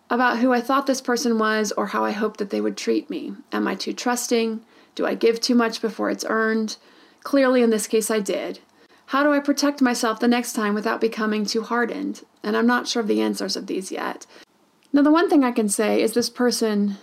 about 0.09 0.37
who 0.37 0.53
I 0.53 0.61
thought 0.61 0.87
this 0.87 1.01
person 1.01 1.37
was 1.37 1.73
or 1.73 1.87
how 1.87 2.05
I 2.05 2.11
hoped 2.11 2.37
that 2.37 2.51
they 2.51 2.61
would 2.61 2.77
treat 2.77 3.09
me. 3.09 3.33
Am 3.51 3.67
I 3.67 3.75
too 3.75 3.91
trusting? 3.91 4.61
Do 4.95 5.05
I 5.05 5.13
give 5.13 5.41
too 5.41 5.53
much 5.53 5.81
before 5.81 6.09
it's 6.09 6.23
earned? 6.25 6.77
Clearly, 7.23 7.63
in 7.63 7.69
this 7.69 7.85
case, 7.85 8.09
I 8.09 8.21
did. 8.21 8.59
How 9.07 9.23
do 9.23 9.33
I 9.33 9.41
protect 9.41 9.81
myself 9.81 10.21
the 10.21 10.27
next 10.29 10.53
time 10.53 10.73
without 10.73 11.01
becoming 11.01 11.45
too 11.45 11.63
hardened? 11.63 12.23
And 12.43 12.55
I'm 12.55 12.67
not 12.67 12.87
sure 12.87 13.01
of 13.01 13.09
the 13.09 13.19
answers 13.19 13.57
of 13.57 13.67
these 13.67 13.91
yet. 13.91 14.25
Now, 14.93 15.01
the 15.01 15.11
one 15.11 15.29
thing 15.29 15.43
I 15.43 15.51
can 15.51 15.67
say 15.67 16.01
is 16.01 16.13
this 16.13 16.29
person 16.29 16.95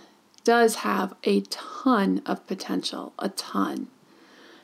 does 0.43 0.77
have 0.77 1.13
a 1.23 1.41
ton 1.41 2.23
of 2.25 2.47
potential, 2.47 3.13
a 3.19 3.29
ton. 3.29 3.89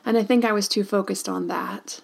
And 0.04 0.18
I 0.18 0.24
think 0.24 0.44
I 0.44 0.50
was 0.50 0.66
too 0.66 0.82
focused 0.82 1.28
on 1.28 1.46
that. 1.46 2.00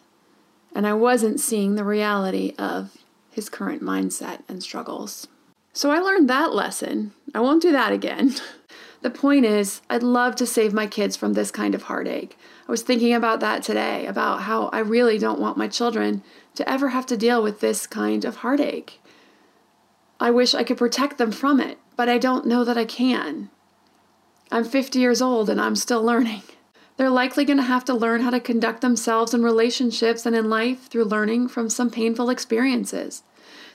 And 0.74 0.86
I 0.86 0.94
wasn't 0.94 1.40
seeing 1.40 1.74
the 1.74 1.84
reality 1.84 2.54
of 2.58 2.96
his 3.30 3.48
current 3.48 3.82
mindset 3.82 4.40
and 4.48 4.62
struggles. 4.62 5.26
So 5.72 5.90
I 5.90 5.98
learned 5.98 6.28
that 6.28 6.54
lesson. 6.54 7.12
I 7.34 7.40
won't 7.40 7.62
do 7.62 7.72
that 7.72 7.92
again. 7.92 8.34
the 9.02 9.10
point 9.10 9.46
is, 9.46 9.80
I'd 9.88 10.02
love 10.02 10.36
to 10.36 10.46
save 10.46 10.74
my 10.74 10.86
kids 10.86 11.16
from 11.16 11.32
this 11.32 11.50
kind 11.50 11.74
of 11.74 11.84
heartache. 11.84 12.36
I 12.68 12.70
was 12.70 12.82
thinking 12.82 13.14
about 13.14 13.40
that 13.40 13.62
today, 13.62 14.06
about 14.06 14.42
how 14.42 14.68
I 14.68 14.80
really 14.80 15.18
don't 15.18 15.40
want 15.40 15.56
my 15.56 15.68
children 15.68 16.22
to 16.54 16.68
ever 16.68 16.90
have 16.90 17.06
to 17.06 17.16
deal 17.16 17.42
with 17.42 17.60
this 17.60 17.86
kind 17.86 18.24
of 18.24 18.36
heartache. 18.36 19.00
I 20.20 20.30
wish 20.30 20.54
I 20.54 20.62
could 20.62 20.76
protect 20.76 21.18
them 21.18 21.32
from 21.32 21.58
it, 21.58 21.78
but 21.96 22.08
I 22.08 22.18
don't 22.18 22.46
know 22.46 22.64
that 22.64 22.78
I 22.78 22.84
can. 22.84 23.50
I'm 24.50 24.64
50 24.64 24.98
years 24.98 25.22
old 25.22 25.48
and 25.48 25.60
I'm 25.60 25.76
still 25.76 26.02
learning. 26.02 26.42
They're 26.96 27.10
likely 27.10 27.44
going 27.44 27.56
to 27.56 27.62
have 27.62 27.84
to 27.86 27.94
learn 27.94 28.20
how 28.20 28.30
to 28.30 28.40
conduct 28.40 28.80
themselves 28.80 29.32
in 29.32 29.42
relationships 29.42 30.26
and 30.26 30.36
in 30.36 30.50
life 30.50 30.88
through 30.88 31.04
learning 31.04 31.48
from 31.48 31.70
some 31.70 31.90
painful 31.90 32.30
experiences. 32.30 33.22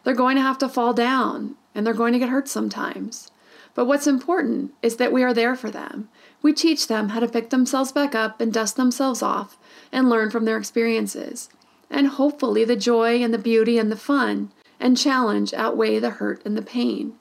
They're 0.04 0.14
going 0.14 0.36
to 0.36 0.42
have 0.42 0.58
to 0.60 0.70
fall 0.70 0.94
down 0.94 1.56
and 1.74 1.86
they're 1.86 1.94
going 1.94 2.14
to 2.14 2.20
get 2.20 2.30
hurt 2.30 2.48
sometimes. 2.48 3.32
But 3.76 3.86
what's 3.86 4.08
important 4.08 4.74
is 4.82 4.96
that 4.98 5.12
we 5.12 5.24
are 5.24 5.34
there 5.34 5.56
for 5.56 5.70
them. 5.70 6.10
We 6.42 6.54
teach 6.54 6.88
them 6.88 7.10
how 7.10 7.20
to 7.20 7.28
pick 7.28 7.50
themselves 7.50 7.92
back 7.92 8.16
up 8.16 8.42
and 8.42 8.52
dust 8.54 8.76
themselves 8.76 9.22
off 9.22 9.58
and 9.92 10.10
learn 10.10 10.32
from 10.32 10.46
their 10.46 10.58
experiences. 10.58 11.50
And 11.90 12.08
hopefully, 12.08 12.64
the 12.66 12.76
joy 12.76 13.22
and 13.24 13.34
the 13.34 13.38
beauty 13.38 13.78
and 13.78 13.92
the 13.92 13.96
fun 13.96 14.52
and 14.80 14.98
challenge 14.98 15.54
outweigh 15.54 16.00
the 16.00 16.12
hurt 16.12 16.42
and 16.46 16.58
the 16.58 16.62
pain. 16.62 17.14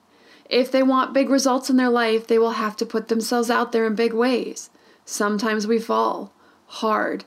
If 0.48 0.70
they 0.70 0.82
want 0.82 1.12
big 1.12 1.28
results 1.28 1.68
in 1.70 1.76
their 1.76 1.90
life, 1.90 2.26
they 2.26 2.38
will 2.38 2.52
have 2.52 2.76
to 2.76 2.86
put 2.86 3.08
themselves 3.08 3.50
out 3.50 3.72
there 3.72 3.86
in 3.86 3.94
big 3.94 4.12
ways. 4.12 4.70
Sometimes 5.06 5.68
we 5.68 5.78
fall 5.78 6.32
hard, 6.66 7.24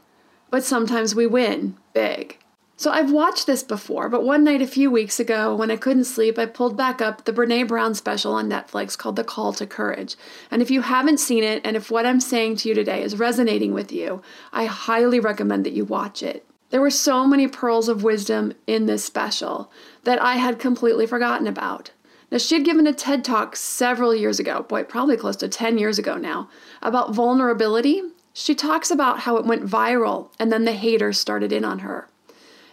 but 0.51 0.65
sometimes 0.65 1.15
we 1.15 1.25
win 1.25 1.77
big. 1.93 2.37
So 2.75 2.91
I've 2.91 3.11
watched 3.11 3.47
this 3.47 3.63
before, 3.63 4.09
but 4.09 4.23
one 4.23 4.43
night 4.43 4.61
a 4.61 4.67
few 4.67 4.91
weeks 4.91 5.17
ago 5.17 5.55
when 5.55 5.71
I 5.71 5.77
couldn't 5.77 6.03
sleep, 6.03 6.37
I 6.37 6.45
pulled 6.45 6.75
back 6.75 7.01
up 7.01 7.23
the 7.23 7.31
Brene 7.33 7.67
Brown 7.69 7.95
special 7.95 8.33
on 8.33 8.49
Netflix 8.49 8.97
called 8.97 9.15
The 9.15 9.23
Call 9.23 9.53
to 9.53 9.65
Courage. 9.65 10.17
And 10.51 10.61
if 10.61 10.69
you 10.69 10.81
haven't 10.81 11.21
seen 11.21 11.43
it, 11.43 11.61
and 11.65 11.77
if 11.77 11.89
what 11.89 12.05
I'm 12.05 12.19
saying 12.19 12.57
to 12.57 12.69
you 12.69 12.75
today 12.75 13.01
is 13.01 13.17
resonating 13.17 13.73
with 13.73 13.93
you, 13.93 14.21
I 14.51 14.65
highly 14.65 15.21
recommend 15.21 15.65
that 15.65 15.73
you 15.73 15.85
watch 15.85 16.21
it. 16.21 16.45
There 16.69 16.81
were 16.81 16.89
so 16.89 17.25
many 17.25 17.47
pearls 17.47 17.87
of 17.87 18.03
wisdom 18.03 18.53
in 18.67 18.87
this 18.87 19.05
special 19.05 19.71
that 20.03 20.21
I 20.21 20.35
had 20.35 20.59
completely 20.59 21.07
forgotten 21.07 21.47
about. 21.47 21.91
Now, 22.31 22.37
she 22.37 22.55
had 22.55 22.65
given 22.65 22.85
a 22.85 22.93
TED 22.93 23.23
talk 23.23 23.55
several 23.55 24.13
years 24.13 24.39
ago, 24.39 24.63
boy, 24.63 24.83
probably 24.83 25.17
close 25.17 25.35
to 25.37 25.47
10 25.47 25.77
years 25.77 25.97
ago 25.97 26.15
now, 26.15 26.49
about 26.81 27.13
vulnerability. 27.13 28.03
She 28.33 28.53
talks 28.53 28.91
about 28.91 29.21
how 29.21 29.37
it 29.37 29.45
went 29.45 29.65
viral 29.65 30.29
and 30.37 30.51
then 30.51 30.65
the 30.65 30.73
haters 30.73 31.19
started 31.19 31.51
in 31.51 31.65
on 31.65 31.79
her. 31.79 32.07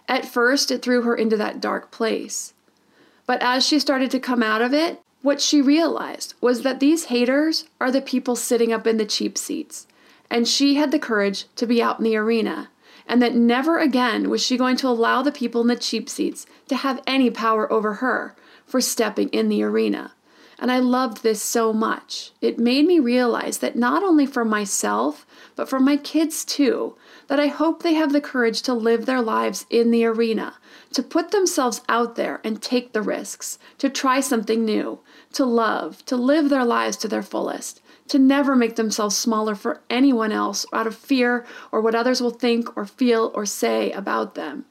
At 0.09 0.27
first, 0.27 0.71
it 0.71 0.83
threw 0.83 1.03
her 1.03 1.17
into 1.17 1.37
that 1.39 1.61
dark 1.61 1.91
place. 1.91 2.53
But 3.27 3.43
as 3.43 3.67
she 3.67 3.79
started 3.79 4.11
to 4.13 4.21
come 4.21 4.43
out 4.43 4.63
of 4.63 4.73
it, 4.73 5.01
what 5.23 5.41
she 5.41 5.61
realized 5.61 6.35
was 6.41 6.63
that 6.63 6.79
these 6.79 7.07
haters 7.07 7.65
are 7.81 7.91
the 7.91 8.03
people 8.03 8.37
sitting 8.37 8.73
up 8.73 8.87
in 8.87 8.99
the 8.99 9.07
cheap 9.07 9.37
seats. 9.37 9.87
And 10.31 10.47
she 10.47 10.75
had 10.75 10.93
the 10.93 10.99
courage 10.99 11.47
to 11.57 11.67
be 11.67 11.83
out 11.83 11.99
in 11.99 12.05
the 12.05 12.17
arena 12.17 12.69
and 13.09 13.23
that 13.23 13.35
never 13.35 13.79
again 13.79 14.29
was 14.29 14.45
she 14.45 14.57
going 14.57 14.77
to 14.77 14.89
allow 14.89 15.23
the 15.23 15.33
people 15.33 15.61
in 15.61 15.69
the 15.69 15.77
cheap 15.77 16.09
seats 16.09 16.47
to 16.69 16.77
have 16.77 17.03
any 17.07 17.31
power 17.31 17.71
over 17.73 17.95
her 17.95 18.35
for 18.67 18.81
stepping 18.81 19.29
in 19.31 19.49
the 19.49 19.63
arena. 19.63 20.13
And 20.59 20.73
I 20.73 20.79
loved 20.79 21.23
this 21.23 21.43
so 21.43 21.73
much. 21.73 22.33
It 22.41 22.59
made 22.59 22.87
me 22.87 22.99
realize 22.99 23.59
that 23.59 23.77
not 23.77 24.03
only 24.03 24.25
for 24.25 24.45
myself, 24.45 25.27
but 25.55 25.69
for 25.69 25.79
my 25.79 25.99
kids 25.99 26.45
too, 26.45 26.97
that 27.29 27.39
I 27.39 27.49
hope 27.49 27.83
they 27.83 27.95
have 27.95 28.13
the 28.13 28.23
courage 28.23 28.63
to 28.63 28.73
live 28.73 29.05
their 29.05 29.21
lives 29.21 29.67
in 29.69 29.91
the 29.91 30.07
arena, 30.07 30.55
to 30.95 31.03
put 31.03 31.31
themselves 31.31 31.83
out 31.89 32.17
there 32.17 32.41
and 32.43 32.63
take 32.63 32.93
the 32.93 33.03
risks, 33.03 33.59
to 33.79 33.91
try 33.91 34.21
something 34.21 34.65
new, 34.65 35.01
to 35.35 35.45
love, 35.45 36.05
to 36.07 36.17
live 36.17 36.49
their 36.49 36.65
lives 36.65 36.97
to 36.99 37.09
their 37.09 37.23
fullest, 37.23 37.83
to 38.09 38.19
never 38.19 38.57
make 38.57 38.77
themselves 38.77 39.17
smaller 39.17 39.55
for 39.55 39.83
anyone 39.91 40.33
else 40.33 40.65
out 40.73 40.87
of 40.87 40.97
fear 40.97 41.45
or 41.71 41.83
what 41.83 41.95
others 41.95 42.23
will 42.23 42.31
think 42.31 42.75
or 42.77 42.87
feel 42.87 43.31
or 43.35 43.45
say 43.45 43.91
about 43.93 44.35
them. 44.35 44.65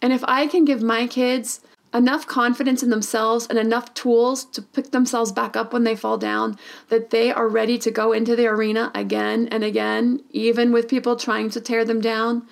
And 0.00 0.12
if 0.12 0.22
I 0.28 0.46
can 0.46 0.64
give 0.64 0.82
my 0.82 1.06
kids 1.06 1.60
enough 1.94 2.26
confidence 2.26 2.82
in 2.82 2.90
themselves 2.90 3.46
and 3.46 3.58
enough 3.58 3.94
tools 3.94 4.44
to 4.44 4.60
pick 4.60 4.90
themselves 4.90 5.30
back 5.30 5.56
up 5.56 5.72
when 5.72 5.84
they 5.84 5.94
fall 5.94 6.18
down 6.18 6.58
that 6.88 7.10
they 7.10 7.32
are 7.32 7.48
ready 7.48 7.78
to 7.78 7.90
go 7.90 8.12
into 8.12 8.34
the 8.34 8.46
arena 8.46 8.90
again 8.94 9.48
and 9.52 9.62
again, 9.62 10.20
even 10.30 10.72
with 10.72 10.88
people 10.88 11.14
trying 11.14 11.48
to 11.48 11.60
tear 11.60 11.84
them 11.84 12.00
down, 12.00 12.46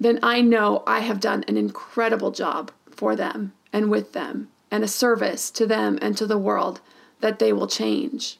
then 0.00 0.18
I 0.22 0.40
know 0.40 0.82
I 0.86 1.00
have 1.00 1.20
done 1.20 1.44
an 1.46 1.58
incredible 1.58 2.30
job 2.30 2.72
for 2.90 3.14
them 3.14 3.52
and 3.72 3.90
with 3.90 4.14
them 4.14 4.48
and 4.70 4.82
a 4.82 4.88
service 4.88 5.50
to 5.52 5.66
them 5.66 5.98
and 6.00 6.16
to 6.16 6.26
the 6.26 6.38
world 6.38 6.80
that 7.20 7.38
they 7.38 7.52
will 7.52 7.66
change. 7.66 8.38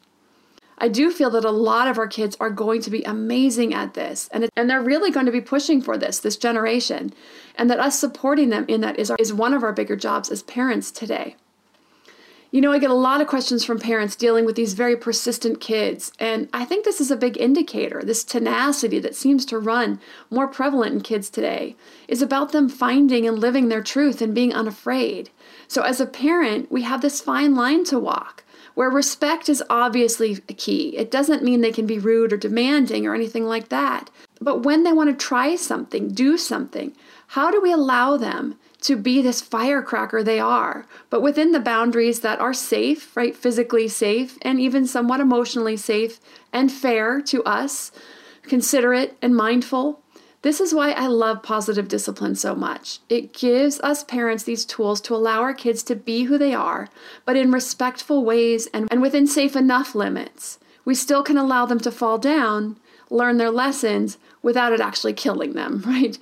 I 0.78 0.88
do 0.88 1.10
feel 1.10 1.30
that 1.30 1.44
a 1.44 1.50
lot 1.50 1.88
of 1.88 1.98
our 1.98 2.06
kids 2.06 2.36
are 2.38 2.50
going 2.50 2.82
to 2.82 2.90
be 2.90 3.02
amazing 3.04 3.72
at 3.72 3.94
this 3.94 4.28
and, 4.32 4.44
it, 4.44 4.50
and 4.56 4.68
they're 4.68 4.82
really 4.82 5.10
going 5.10 5.26
to 5.26 5.32
be 5.32 5.40
pushing 5.40 5.80
for 5.80 5.96
this, 5.96 6.18
this 6.18 6.36
generation, 6.36 7.12
and 7.56 7.70
that 7.70 7.80
us 7.80 7.98
supporting 7.98 8.50
them 8.50 8.66
in 8.68 8.82
that 8.82 8.98
is, 8.98 9.10
our, 9.10 9.16
is 9.18 9.32
one 9.32 9.54
of 9.54 9.62
our 9.62 9.72
bigger 9.72 9.96
jobs 9.96 10.30
as 10.30 10.42
parents 10.42 10.90
today. 10.90 11.36
You 12.52 12.60
know, 12.60 12.72
I 12.72 12.78
get 12.78 12.90
a 12.90 12.94
lot 12.94 13.20
of 13.20 13.26
questions 13.26 13.64
from 13.64 13.80
parents 13.80 14.14
dealing 14.14 14.44
with 14.44 14.54
these 14.54 14.74
very 14.74 14.96
persistent 14.96 15.60
kids, 15.60 16.12
and 16.20 16.48
I 16.52 16.64
think 16.64 16.84
this 16.84 17.00
is 17.00 17.10
a 17.10 17.16
big 17.16 17.36
indicator. 17.36 18.02
This 18.02 18.22
tenacity 18.22 19.00
that 19.00 19.16
seems 19.16 19.44
to 19.46 19.58
run 19.58 20.00
more 20.30 20.46
prevalent 20.46 20.94
in 20.94 21.00
kids 21.00 21.28
today 21.28 21.74
is 22.06 22.22
about 22.22 22.52
them 22.52 22.68
finding 22.68 23.26
and 23.26 23.38
living 23.38 23.68
their 23.68 23.82
truth 23.82 24.22
and 24.22 24.34
being 24.34 24.54
unafraid. 24.54 25.28
So, 25.66 25.82
as 25.82 26.00
a 26.00 26.06
parent, 26.06 26.70
we 26.70 26.82
have 26.82 27.02
this 27.02 27.20
fine 27.20 27.56
line 27.56 27.84
to 27.86 27.98
walk 27.98 28.44
where 28.76 28.90
respect 28.90 29.48
is 29.48 29.64
obviously 29.70 30.38
a 30.50 30.52
key. 30.52 30.94
It 30.98 31.10
doesn't 31.10 31.42
mean 31.42 31.62
they 31.62 31.72
can 31.72 31.86
be 31.86 31.98
rude 31.98 32.30
or 32.30 32.36
demanding 32.36 33.06
or 33.06 33.14
anything 33.14 33.46
like 33.46 33.70
that. 33.70 34.10
But 34.38 34.64
when 34.64 34.82
they 34.84 34.92
want 34.92 35.08
to 35.08 35.26
try 35.26 35.56
something, 35.56 36.08
do 36.08 36.36
something, 36.36 36.94
how 37.28 37.50
do 37.50 37.58
we 37.58 37.72
allow 37.72 38.18
them 38.18 38.58
to 38.82 38.94
be 38.94 39.22
this 39.22 39.40
firecracker 39.40 40.22
they 40.22 40.38
are, 40.38 40.84
but 41.08 41.22
within 41.22 41.52
the 41.52 41.58
boundaries 41.58 42.20
that 42.20 42.38
are 42.38 42.52
safe, 42.52 43.16
right? 43.16 43.34
Physically 43.34 43.88
safe 43.88 44.36
and 44.42 44.60
even 44.60 44.86
somewhat 44.86 45.20
emotionally 45.20 45.78
safe 45.78 46.20
and 46.52 46.70
fair 46.70 47.22
to 47.22 47.42
us, 47.44 47.90
considerate 48.42 49.16
and 49.22 49.34
mindful. 49.34 50.02
This 50.46 50.60
is 50.60 50.72
why 50.72 50.92
I 50.92 51.08
love 51.08 51.42
positive 51.42 51.88
discipline 51.88 52.36
so 52.36 52.54
much. 52.54 53.00
It 53.08 53.32
gives 53.32 53.80
us 53.80 54.04
parents 54.04 54.44
these 54.44 54.64
tools 54.64 55.00
to 55.00 55.14
allow 55.16 55.40
our 55.40 55.52
kids 55.52 55.82
to 55.82 55.96
be 55.96 56.22
who 56.22 56.38
they 56.38 56.54
are, 56.54 56.88
but 57.24 57.34
in 57.34 57.50
respectful 57.50 58.24
ways 58.24 58.68
and, 58.68 58.86
and 58.88 59.02
within 59.02 59.26
safe 59.26 59.56
enough 59.56 59.96
limits. 59.96 60.60
We 60.84 60.94
still 60.94 61.24
can 61.24 61.36
allow 61.36 61.66
them 61.66 61.80
to 61.80 61.90
fall 61.90 62.16
down, 62.18 62.76
learn 63.10 63.38
their 63.38 63.50
lessons 63.50 64.18
without 64.40 64.72
it 64.72 64.80
actually 64.80 65.14
killing 65.14 65.54
them, 65.54 65.82
right? 65.84 66.16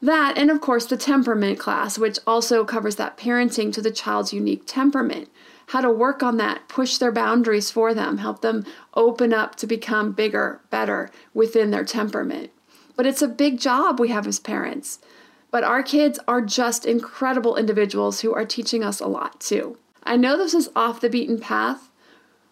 That, 0.00 0.38
and 0.38 0.50
of 0.50 0.62
course, 0.62 0.86
the 0.86 0.96
temperament 0.96 1.58
class, 1.58 1.98
which 1.98 2.18
also 2.26 2.64
covers 2.64 2.96
that 2.96 3.18
parenting 3.18 3.74
to 3.74 3.82
the 3.82 3.90
child's 3.90 4.32
unique 4.32 4.62
temperament. 4.64 5.28
How 5.66 5.82
to 5.82 5.90
work 5.90 6.22
on 6.22 6.38
that, 6.38 6.66
push 6.68 6.96
their 6.96 7.12
boundaries 7.12 7.70
for 7.70 7.92
them, 7.92 8.16
help 8.16 8.40
them 8.40 8.64
open 8.94 9.34
up 9.34 9.54
to 9.56 9.66
become 9.66 10.12
bigger, 10.12 10.62
better 10.70 11.10
within 11.34 11.72
their 11.72 11.84
temperament. 11.84 12.50
But 12.96 13.06
it's 13.06 13.22
a 13.22 13.28
big 13.28 13.58
job 13.58 13.98
we 13.98 14.08
have 14.08 14.26
as 14.26 14.38
parents. 14.38 14.98
But 15.50 15.64
our 15.64 15.82
kids 15.82 16.18
are 16.26 16.40
just 16.40 16.84
incredible 16.84 17.56
individuals 17.56 18.20
who 18.20 18.34
are 18.34 18.44
teaching 18.44 18.82
us 18.82 19.00
a 19.00 19.06
lot 19.06 19.40
too. 19.40 19.78
I 20.02 20.16
know 20.16 20.36
this 20.36 20.54
is 20.54 20.70
off 20.74 21.00
the 21.00 21.08
beaten 21.08 21.38
path, 21.40 21.90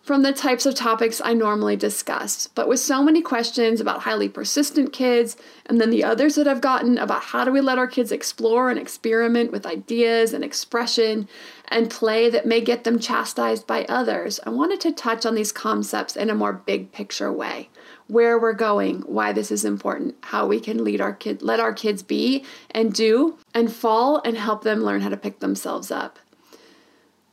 from 0.03 0.23
the 0.23 0.33
types 0.33 0.67
of 0.67 0.75
topics 0.75 1.21
I 1.25 1.33
normally 1.33 1.77
discuss. 1.77 2.49
But 2.49 2.69
with 2.69 2.81
so 2.81 3.03
many 3.03 3.23
questions 3.23 3.81
about 3.81 4.01
highly 4.01 4.29
persistent 4.29 4.93
kids, 4.93 5.37
and 5.67 5.81
then 5.81 5.91
the 5.91 6.03
others 6.03 6.35
that 6.35 6.49
I've 6.49 6.61
gotten 6.61 6.99
about 6.99 7.23
how 7.23 7.45
do 7.45 7.53
we 7.53 7.61
let 7.61 7.79
our 7.79 7.87
kids 7.87 8.11
explore 8.11 8.69
and 8.69 8.79
experiment 8.79 9.53
with 9.53 9.65
ideas 9.65 10.33
and 10.33 10.43
expression 10.43 11.29
and 11.69 11.88
play 11.88 12.29
that 12.31 12.47
may 12.47 12.61
get 12.61 12.83
them 12.83 12.99
chastised 12.99 13.67
by 13.67 13.85
others, 13.85 14.41
I 14.45 14.51
wanted 14.51 14.81
to 14.81 14.93
touch 14.93 15.25
on 15.25 15.37
these 15.37 15.53
concepts 15.53 16.17
in 16.17 16.31
a 16.31 16.35
more 16.35 16.53
big 16.53 16.91
picture 16.91 17.33
way. 17.33 17.71
Where 18.09 18.38
we're 18.38 18.53
going, 18.53 19.03
why 19.03 19.33
this 19.33 19.51
is 19.53 19.65
important, 19.65 20.17
how 20.23 20.47
we 20.47 20.59
can 20.59 20.83
lead 20.83 21.01
our 21.01 21.15
kid, 21.15 21.43
let 21.43 21.61
our 21.61 21.73
kids 21.73 22.03
be 22.03 22.45
and 22.73 22.93
do 22.93 23.38
and 23.55 23.73
fall 23.73 24.21
and 24.25 24.37
help 24.37 24.65
them 24.65 24.81
learn 24.83 25.01
how 25.01 25.09
to 25.09 25.17
pick 25.17 25.38
themselves 25.38 25.91
up. 25.91 26.19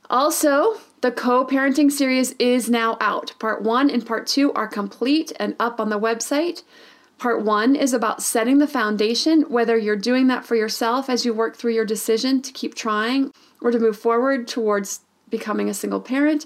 Also, 0.09 0.79
the 1.01 1.11
co 1.11 1.45
parenting 1.45 1.91
series 1.91 2.31
is 2.33 2.69
now 2.69 2.97
out. 2.99 3.33
Part 3.39 3.61
one 3.63 3.89
and 3.89 4.05
part 4.05 4.27
two 4.27 4.51
are 4.53 4.67
complete 4.67 5.31
and 5.39 5.55
up 5.59 5.79
on 5.79 5.89
the 5.89 5.99
website. 5.99 6.63
Part 7.17 7.43
one 7.43 7.75
is 7.75 7.93
about 7.93 8.21
setting 8.21 8.59
the 8.59 8.67
foundation, 8.67 9.41
whether 9.43 9.77
you're 9.77 9.95
doing 9.95 10.27
that 10.27 10.45
for 10.45 10.55
yourself 10.55 11.09
as 11.09 11.25
you 11.25 11.33
work 11.33 11.55
through 11.55 11.73
your 11.73 11.85
decision 11.85 12.41
to 12.41 12.51
keep 12.51 12.75
trying 12.75 13.33
or 13.61 13.71
to 13.71 13.79
move 13.79 13.97
forward 13.97 14.47
towards 14.47 15.01
becoming 15.29 15.69
a 15.69 15.73
single 15.73 15.99
parent, 16.01 16.45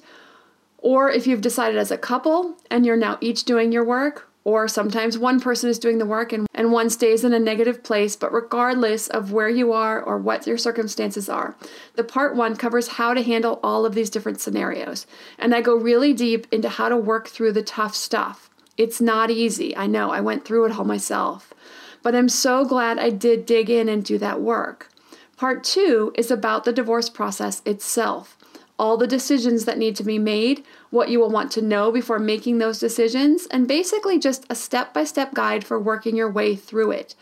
or 0.79 1.09
if 1.09 1.25
you've 1.25 1.41
decided 1.41 1.77
as 1.77 1.91
a 1.91 1.97
couple 1.97 2.57
and 2.69 2.85
you're 2.85 2.97
now 2.97 3.17
each 3.21 3.43
doing 3.43 3.71
your 3.71 3.85
work, 3.85 4.29
or 4.45 4.67
sometimes 4.67 5.17
one 5.17 5.39
person 5.39 5.69
is 5.69 5.79
doing 5.79 5.97
the 5.97 6.05
work 6.05 6.33
and, 6.33 6.47
and 6.53 6.71
one 6.71 6.89
stays 6.89 7.23
in 7.23 7.33
a 7.33 7.39
negative 7.39 7.83
place, 7.83 8.15
but 8.15 8.33
regardless 8.33 9.07
of 9.07 9.31
where 9.31 9.49
you 9.49 9.71
are 9.71 10.01
or 10.01 10.17
what 10.17 10.45
your 10.45 10.57
circumstances 10.57 11.29
are, 11.29 11.55
the 11.95 12.03
part 12.03 12.35
one 12.35 12.55
covers 12.55 12.89
how 12.89 13.13
to 13.13 13.23
handle 13.23 13.59
all 13.63 13.85
of 13.85 13.95
these 13.95 14.09
different 14.09 14.41
scenarios. 14.41 15.07
And 15.39 15.55
I 15.55 15.61
go 15.61 15.75
really 15.75 16.13
deep 16.13 16.47
into 16.51 16.69
how 16.69 16.89
to 16.89 16.97
work 16.97 17.27
through 17.27 17.53
the 17.53 17.63
tough 17.63 17.95
stuff. 17.95 18.49
It's 18.77 18.99
not 18.99 19.31
easy. 19.31 19.75
I 19.77 19.87
know, 19.87 20.11
I 20.11 20.19
went 20.19 20.45
through 20.45 20.65
it 20.65 20.77
all 20.77 20.85
myself. 20.85 21.53
But 22.01 22.15
I'm 22.15 22.29
so 22.29 22.65
glad 22.65 22.99
I 22.99 23.11
did 23.11 23.45
dig 23.45 23.69
in 23.69 23.87
and 23.87 24.03
do 24.03 24.17
that 24.17 24.41
work. 24.41 24.89
Part 25.37 25.63
two 25.63 26.11
is 26.15 26.29
about 26.29 26.63
the 26.63 26.73
divorce 26.73 27.09
process 27.09 27.61
itself 27.65 28.37
all 28.79 28.97
the 28.97 29.07
decisions 29.07 29.65
that 29.65 29.77
need 29.77 29.95
to 29.95 30.03
be 30.03 30.19
made, 30.19 30.63
what 30.89 31.09
you 31.09 31.19
will 31.19 31.29
want 31.29 31.51
to 31.51 31.61
know 31.61 31.91
before 31.91 32.19
making 32.19 32.57
those 32.57 32.79
decisions, 32.79 33.47
and 33.51 33.67
basically 33.67 34.19
just 34.19 34.45
a 34.49 34.55
step 34.55 34.93
by 34.93 35.03
step 35.03 35.33
guide 35.33 35.63
for 35.63 35.79
working 35.79 36.15
your 36.15 36.31
way 36.31 36.55
through 36.55 36.91
it. 36.91 37.15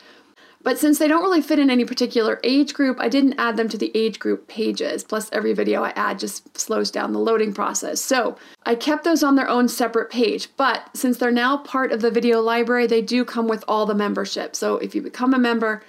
But 0.63 0.77
since 0.77 0.99
they 0.99 1.07
don't 1.07 1.23
really 1.23 1.41
fit 1.41 1.59
in 1.59 1.71
any 1.71 1.85
particular 1.85 2.39
age 2.43 2.73
group, 2.73 2.99
I 2.99 3.09
didn't 3.09 3.39
add 3.39 3.57
them 3.57 3.67
to 3.69 3.77
the 3.77 3.91
age 3.95 4.19
group 4.19 4.47
pages. 4.47 5.03
Plus, 5.03 5.29
every 5.31 5.53
video 5.53 5.83
I 5.83 5.89
add 5.95 6.19
just 6.19 6.55
slows 6.57 6.91
down 6.91 7.13
the 7.13 7.19
loading 7.19 7.53
process. 7.53 7.99
So 7.99 8.37
I 8.63 8.75
kept 8.75 9.03
those 9.03 9.23
on 9.23 9.35
their 9.35 9.49
own 9.49 9.67
separate 9.67 10.11
page. 10.11 10.49
But 10.57 10.87
since 10.93 11.17
they're 11.17 11.31
now 11.31 11.57
part 11.57 11.91
of 11.91 12.01
the 12.01 12.11
video 12.11 12.41
library, 12.41 12.85
they 12.85 13.01
do 13.01 13.25
come 13.25 13.47
with 13.47 13.63
all 13.67 13.87
the 13.87 13.95
membership. 13.95 14.55
So 14.55 14.77
if 14.77 14.93
you 14.93 15.01
become 15.01 15.33
a 15.33 15.39
member, 15.39 15.81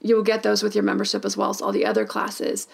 you 0.00 0.16
will 0.16 0.24
get 0.24 0.42
those 0.42 0.62
with 0.62 0.74
your 0.74 0.84
membership 0.84 1.24
as 1.24 1.36
well 1.36 1.50
as 1.50 1.60
all 1.60 1.72
the 1.72 1.86
other 1.86 2.04
classes. 2.04 2.66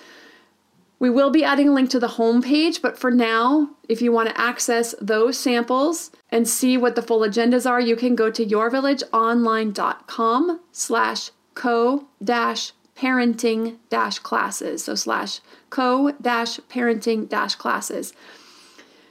We 1.03 1.11
will 1.11 1.31
be 1.31 1.43
adding 1.43 1.71
a 1.71 1.73
link 1.73 1.91
to 1.91 1.99
the 1.99 2.07
home 2.07 2.43
page, 2.43 2.81
but 2.81 2.97
for 2.97 3.11
now, 3.11 3.71
if 3.89 4.01
you 4.01 4.13
want 4.13 4.29
to 4.29 4.41
access 4.41 4.95
those 5.01 5.37
samples 5.37 6.13
and 6.31 6.49
see 6.49 6.77
what 6.77 6.95
the 6.95 7.03
full 7.03 7.23
agendas 7.23 7.69
are, 7.69 7.81
you 7.81 7.97
can 7.97 8.15
go 8.15 8.31
to 8.31 8.47
yourvillageonline.com 8.47 10.61
slash 10.71 11.33
co 11.55 12.07
dash 12.23 12.71
parenting 12.97 13.79
dash 13.91 14.21
classes. 14.21 14.85
So 14.85 14.95
slash 14.95 15.41
co 15.71 16.13
dash 16.23 16.61
parenting 16.71 17.29
dash 17.29 17.57
classes. 17.57 18.13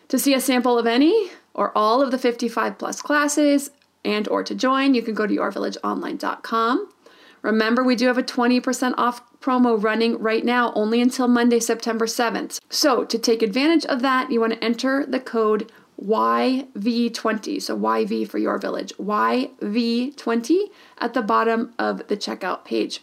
To 0.07 0.17
see 0.17 0.33
a 0.33 0.39
sample 0.39 0.79
of 0.79 0.87
any 0.87 1.31
or 1.53 1.77
all 1.77 2.01
of 2.01 2.11
the 2.11 2.17
55 2.17 2.77
plus 2.77 3.01
classes 3.01 3.69
and 4.05 4.29
or 4.29 4.43
to 4.43 4.55
join, 4.55 4.93
you 4.93 5.01
can 5.01 5.13
go 5.13 5.27
to 5.27 5.35
yourvillageonline.com. 5.35 6.87
Remember, 7.41 7.83
we 7.83 7.97
do 7.97 8.07
have 8.07 8.17
a 8.17 8.23
20% 8.23 8.93
off 8.97 9.21
promo 9.41 9.81
running 9.81 10.17
right 10.19 10.45
now, 10.45 10.71
only 10.73 11.01
until 11.01 11.27
Monday, 11.27 11.59
September 11.59 12.05
7th. 12.05 12.59
So, 12.69 13.03
to 13.03 13.17
take 13.17 13.41
advantage 13.41 13.85
of 13.85 14.01
that, 14.01 14.31
you 14.31 14.39
want 14.39 14.53
to 14.53 14.63
enter 14.63 15.05
the 15.05 15.19
code 15.19 15.71
YV20. 16.01 17.61
So, 17.61 17.77
YV 17.77 18.29
for 18.29 18.37
your 18.37 18.57
village, 18.57 18.93
YV20 18.97 20.59
at 20.99 21.13
the 21.13 21.21
bottom 21.21 21.73
of 21.77 22.07
the 22.07 22.15
checkout 22.15 22.63
page. 22.63 23.01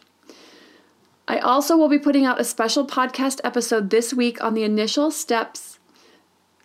I 1.27 1.39
also 1.39 1.77
will 1.77 1.91
be 1.91 1.99
putting 1.99 2.25
out 2.25 2.41
a 2.41 2.45
special 2.45 2.87
podcast 2.87 3.41
episode 3.45 3.91
this 3.91 4.15
week 4.15 4.43
on 4.43 4.55
the 4.55 4.63
initial 4.63 5.11
steps 5.11 5.78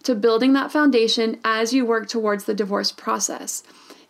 to 0.03 0.15
building 0.15 0.53
that 0.53 0.71
foundation 0.71 1.39
as 1.43 1.73
you 1.73 1.85
work 1.85 2.07
towards 2.07 2.43
the 2.43 2.53
divorce 2.53 2.91
process. 2.91 3.63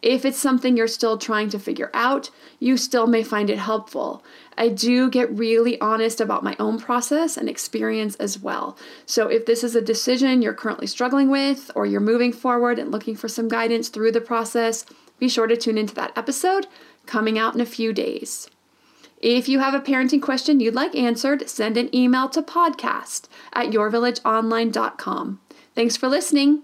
If 0.04 0.26
it's 0.26 0.38
something 0.38 0.76
you're 0.76 0.88
still 0.90 1.18
trying 1.18 1.50
to 1.52 1.60
figure 1.60 1.90
out, 1.94 2.30
you 2.60 2.76
still 2.76 3.08
may 3.08 3.24
find 3.24 3.50
it 3.50 3.58
helpful. 3.58 4.22
I 4.58 4.68
do 4.68 5.10
get 5.10 5.32
really 5.32 5.80
honest 5.80 6.20
about 6.20 6.44
my 6.44 6.58
own 6.60 6.78
process 6.78 7.38
and 7.38 7.48
experience 7.48 8.16
as 8.16 8.38
well. 8.38 8.78
So, 9.06 9.30
if 9.30 9.46
this 9.46 9.64
is 9.64 9.76
a 9.76 9.82
decision 9.82 10.42
you're 10.42 10.54
currently 10.54 10.88
struggling 10.88 11.30
with, 11.30 11.72
or 11.74 11.86
you're 11.86 12.02
moving 12.02 12.34
forward 12.34 12.80
and 12.80 12.92
looking 12.92 13.16
for 13.16 13.30
some 13.30 13.48
guidance 13.48 13.88
through 13.88 14.12
the 14.12 14.20
process, 14.20 14.86
be 15.20 15.30
sure 15.30 15.48
to 15.48 15.56
tune 15.56 15.78
into 15.78 15.96
that 15.96 16.16
episode 16.18 16.68
coming 17.06 17.40
out 17.40 17.56
in 17.56 17.62
a 17.62 17.66
few 17.66 17.94
days. 17.94 18.50
If 19.22 19.48
you 19.48 19.60
have 19.60 19.74
a 19.74 19.80
parenting 19.80 20.22
question 20.22 20.60
you'd 20.60 20.76
like 20.76 20.96
answered, 20.96 21.50
send 21.50 21.78
an 21.78 21.96
email 21.96 22.28
to 22.28 22.42
podcast 22.42 23.30
at 23.54 23.68
yourvillageonline.com. 23.68 25.40
Thanks 25.76 25.98
for 25.98 26.08
listening 26.08 26.64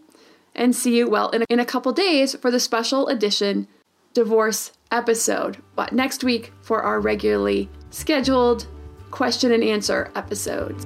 and 0.56 0.76
see 0.76 0.98
you, 0.98 1.10
well, 1.10 1.30
in 1.30 1.44
a, 1.44 1.46
in 1.50 1.60
a 1.60 1.66
couple 1.66 1.92
days 1.92 2.36
for 2.36 2.52
the 2.52 2.60
special 2.60 3.08
edition 3.08 3.68
divorce 4.14 4.72
episode. 4.92 5.58
But 5.76 5.94
next 5.94 6.24
week 6.24 6.52
for 6.62 6.82
our 6.82 7.00
regularly 7.00 7.70
scheduled 7.92 8.68
question 9.12 9.52
and 9.52 9.64
answer 9.64 10.12
episodes. 10.16 10.86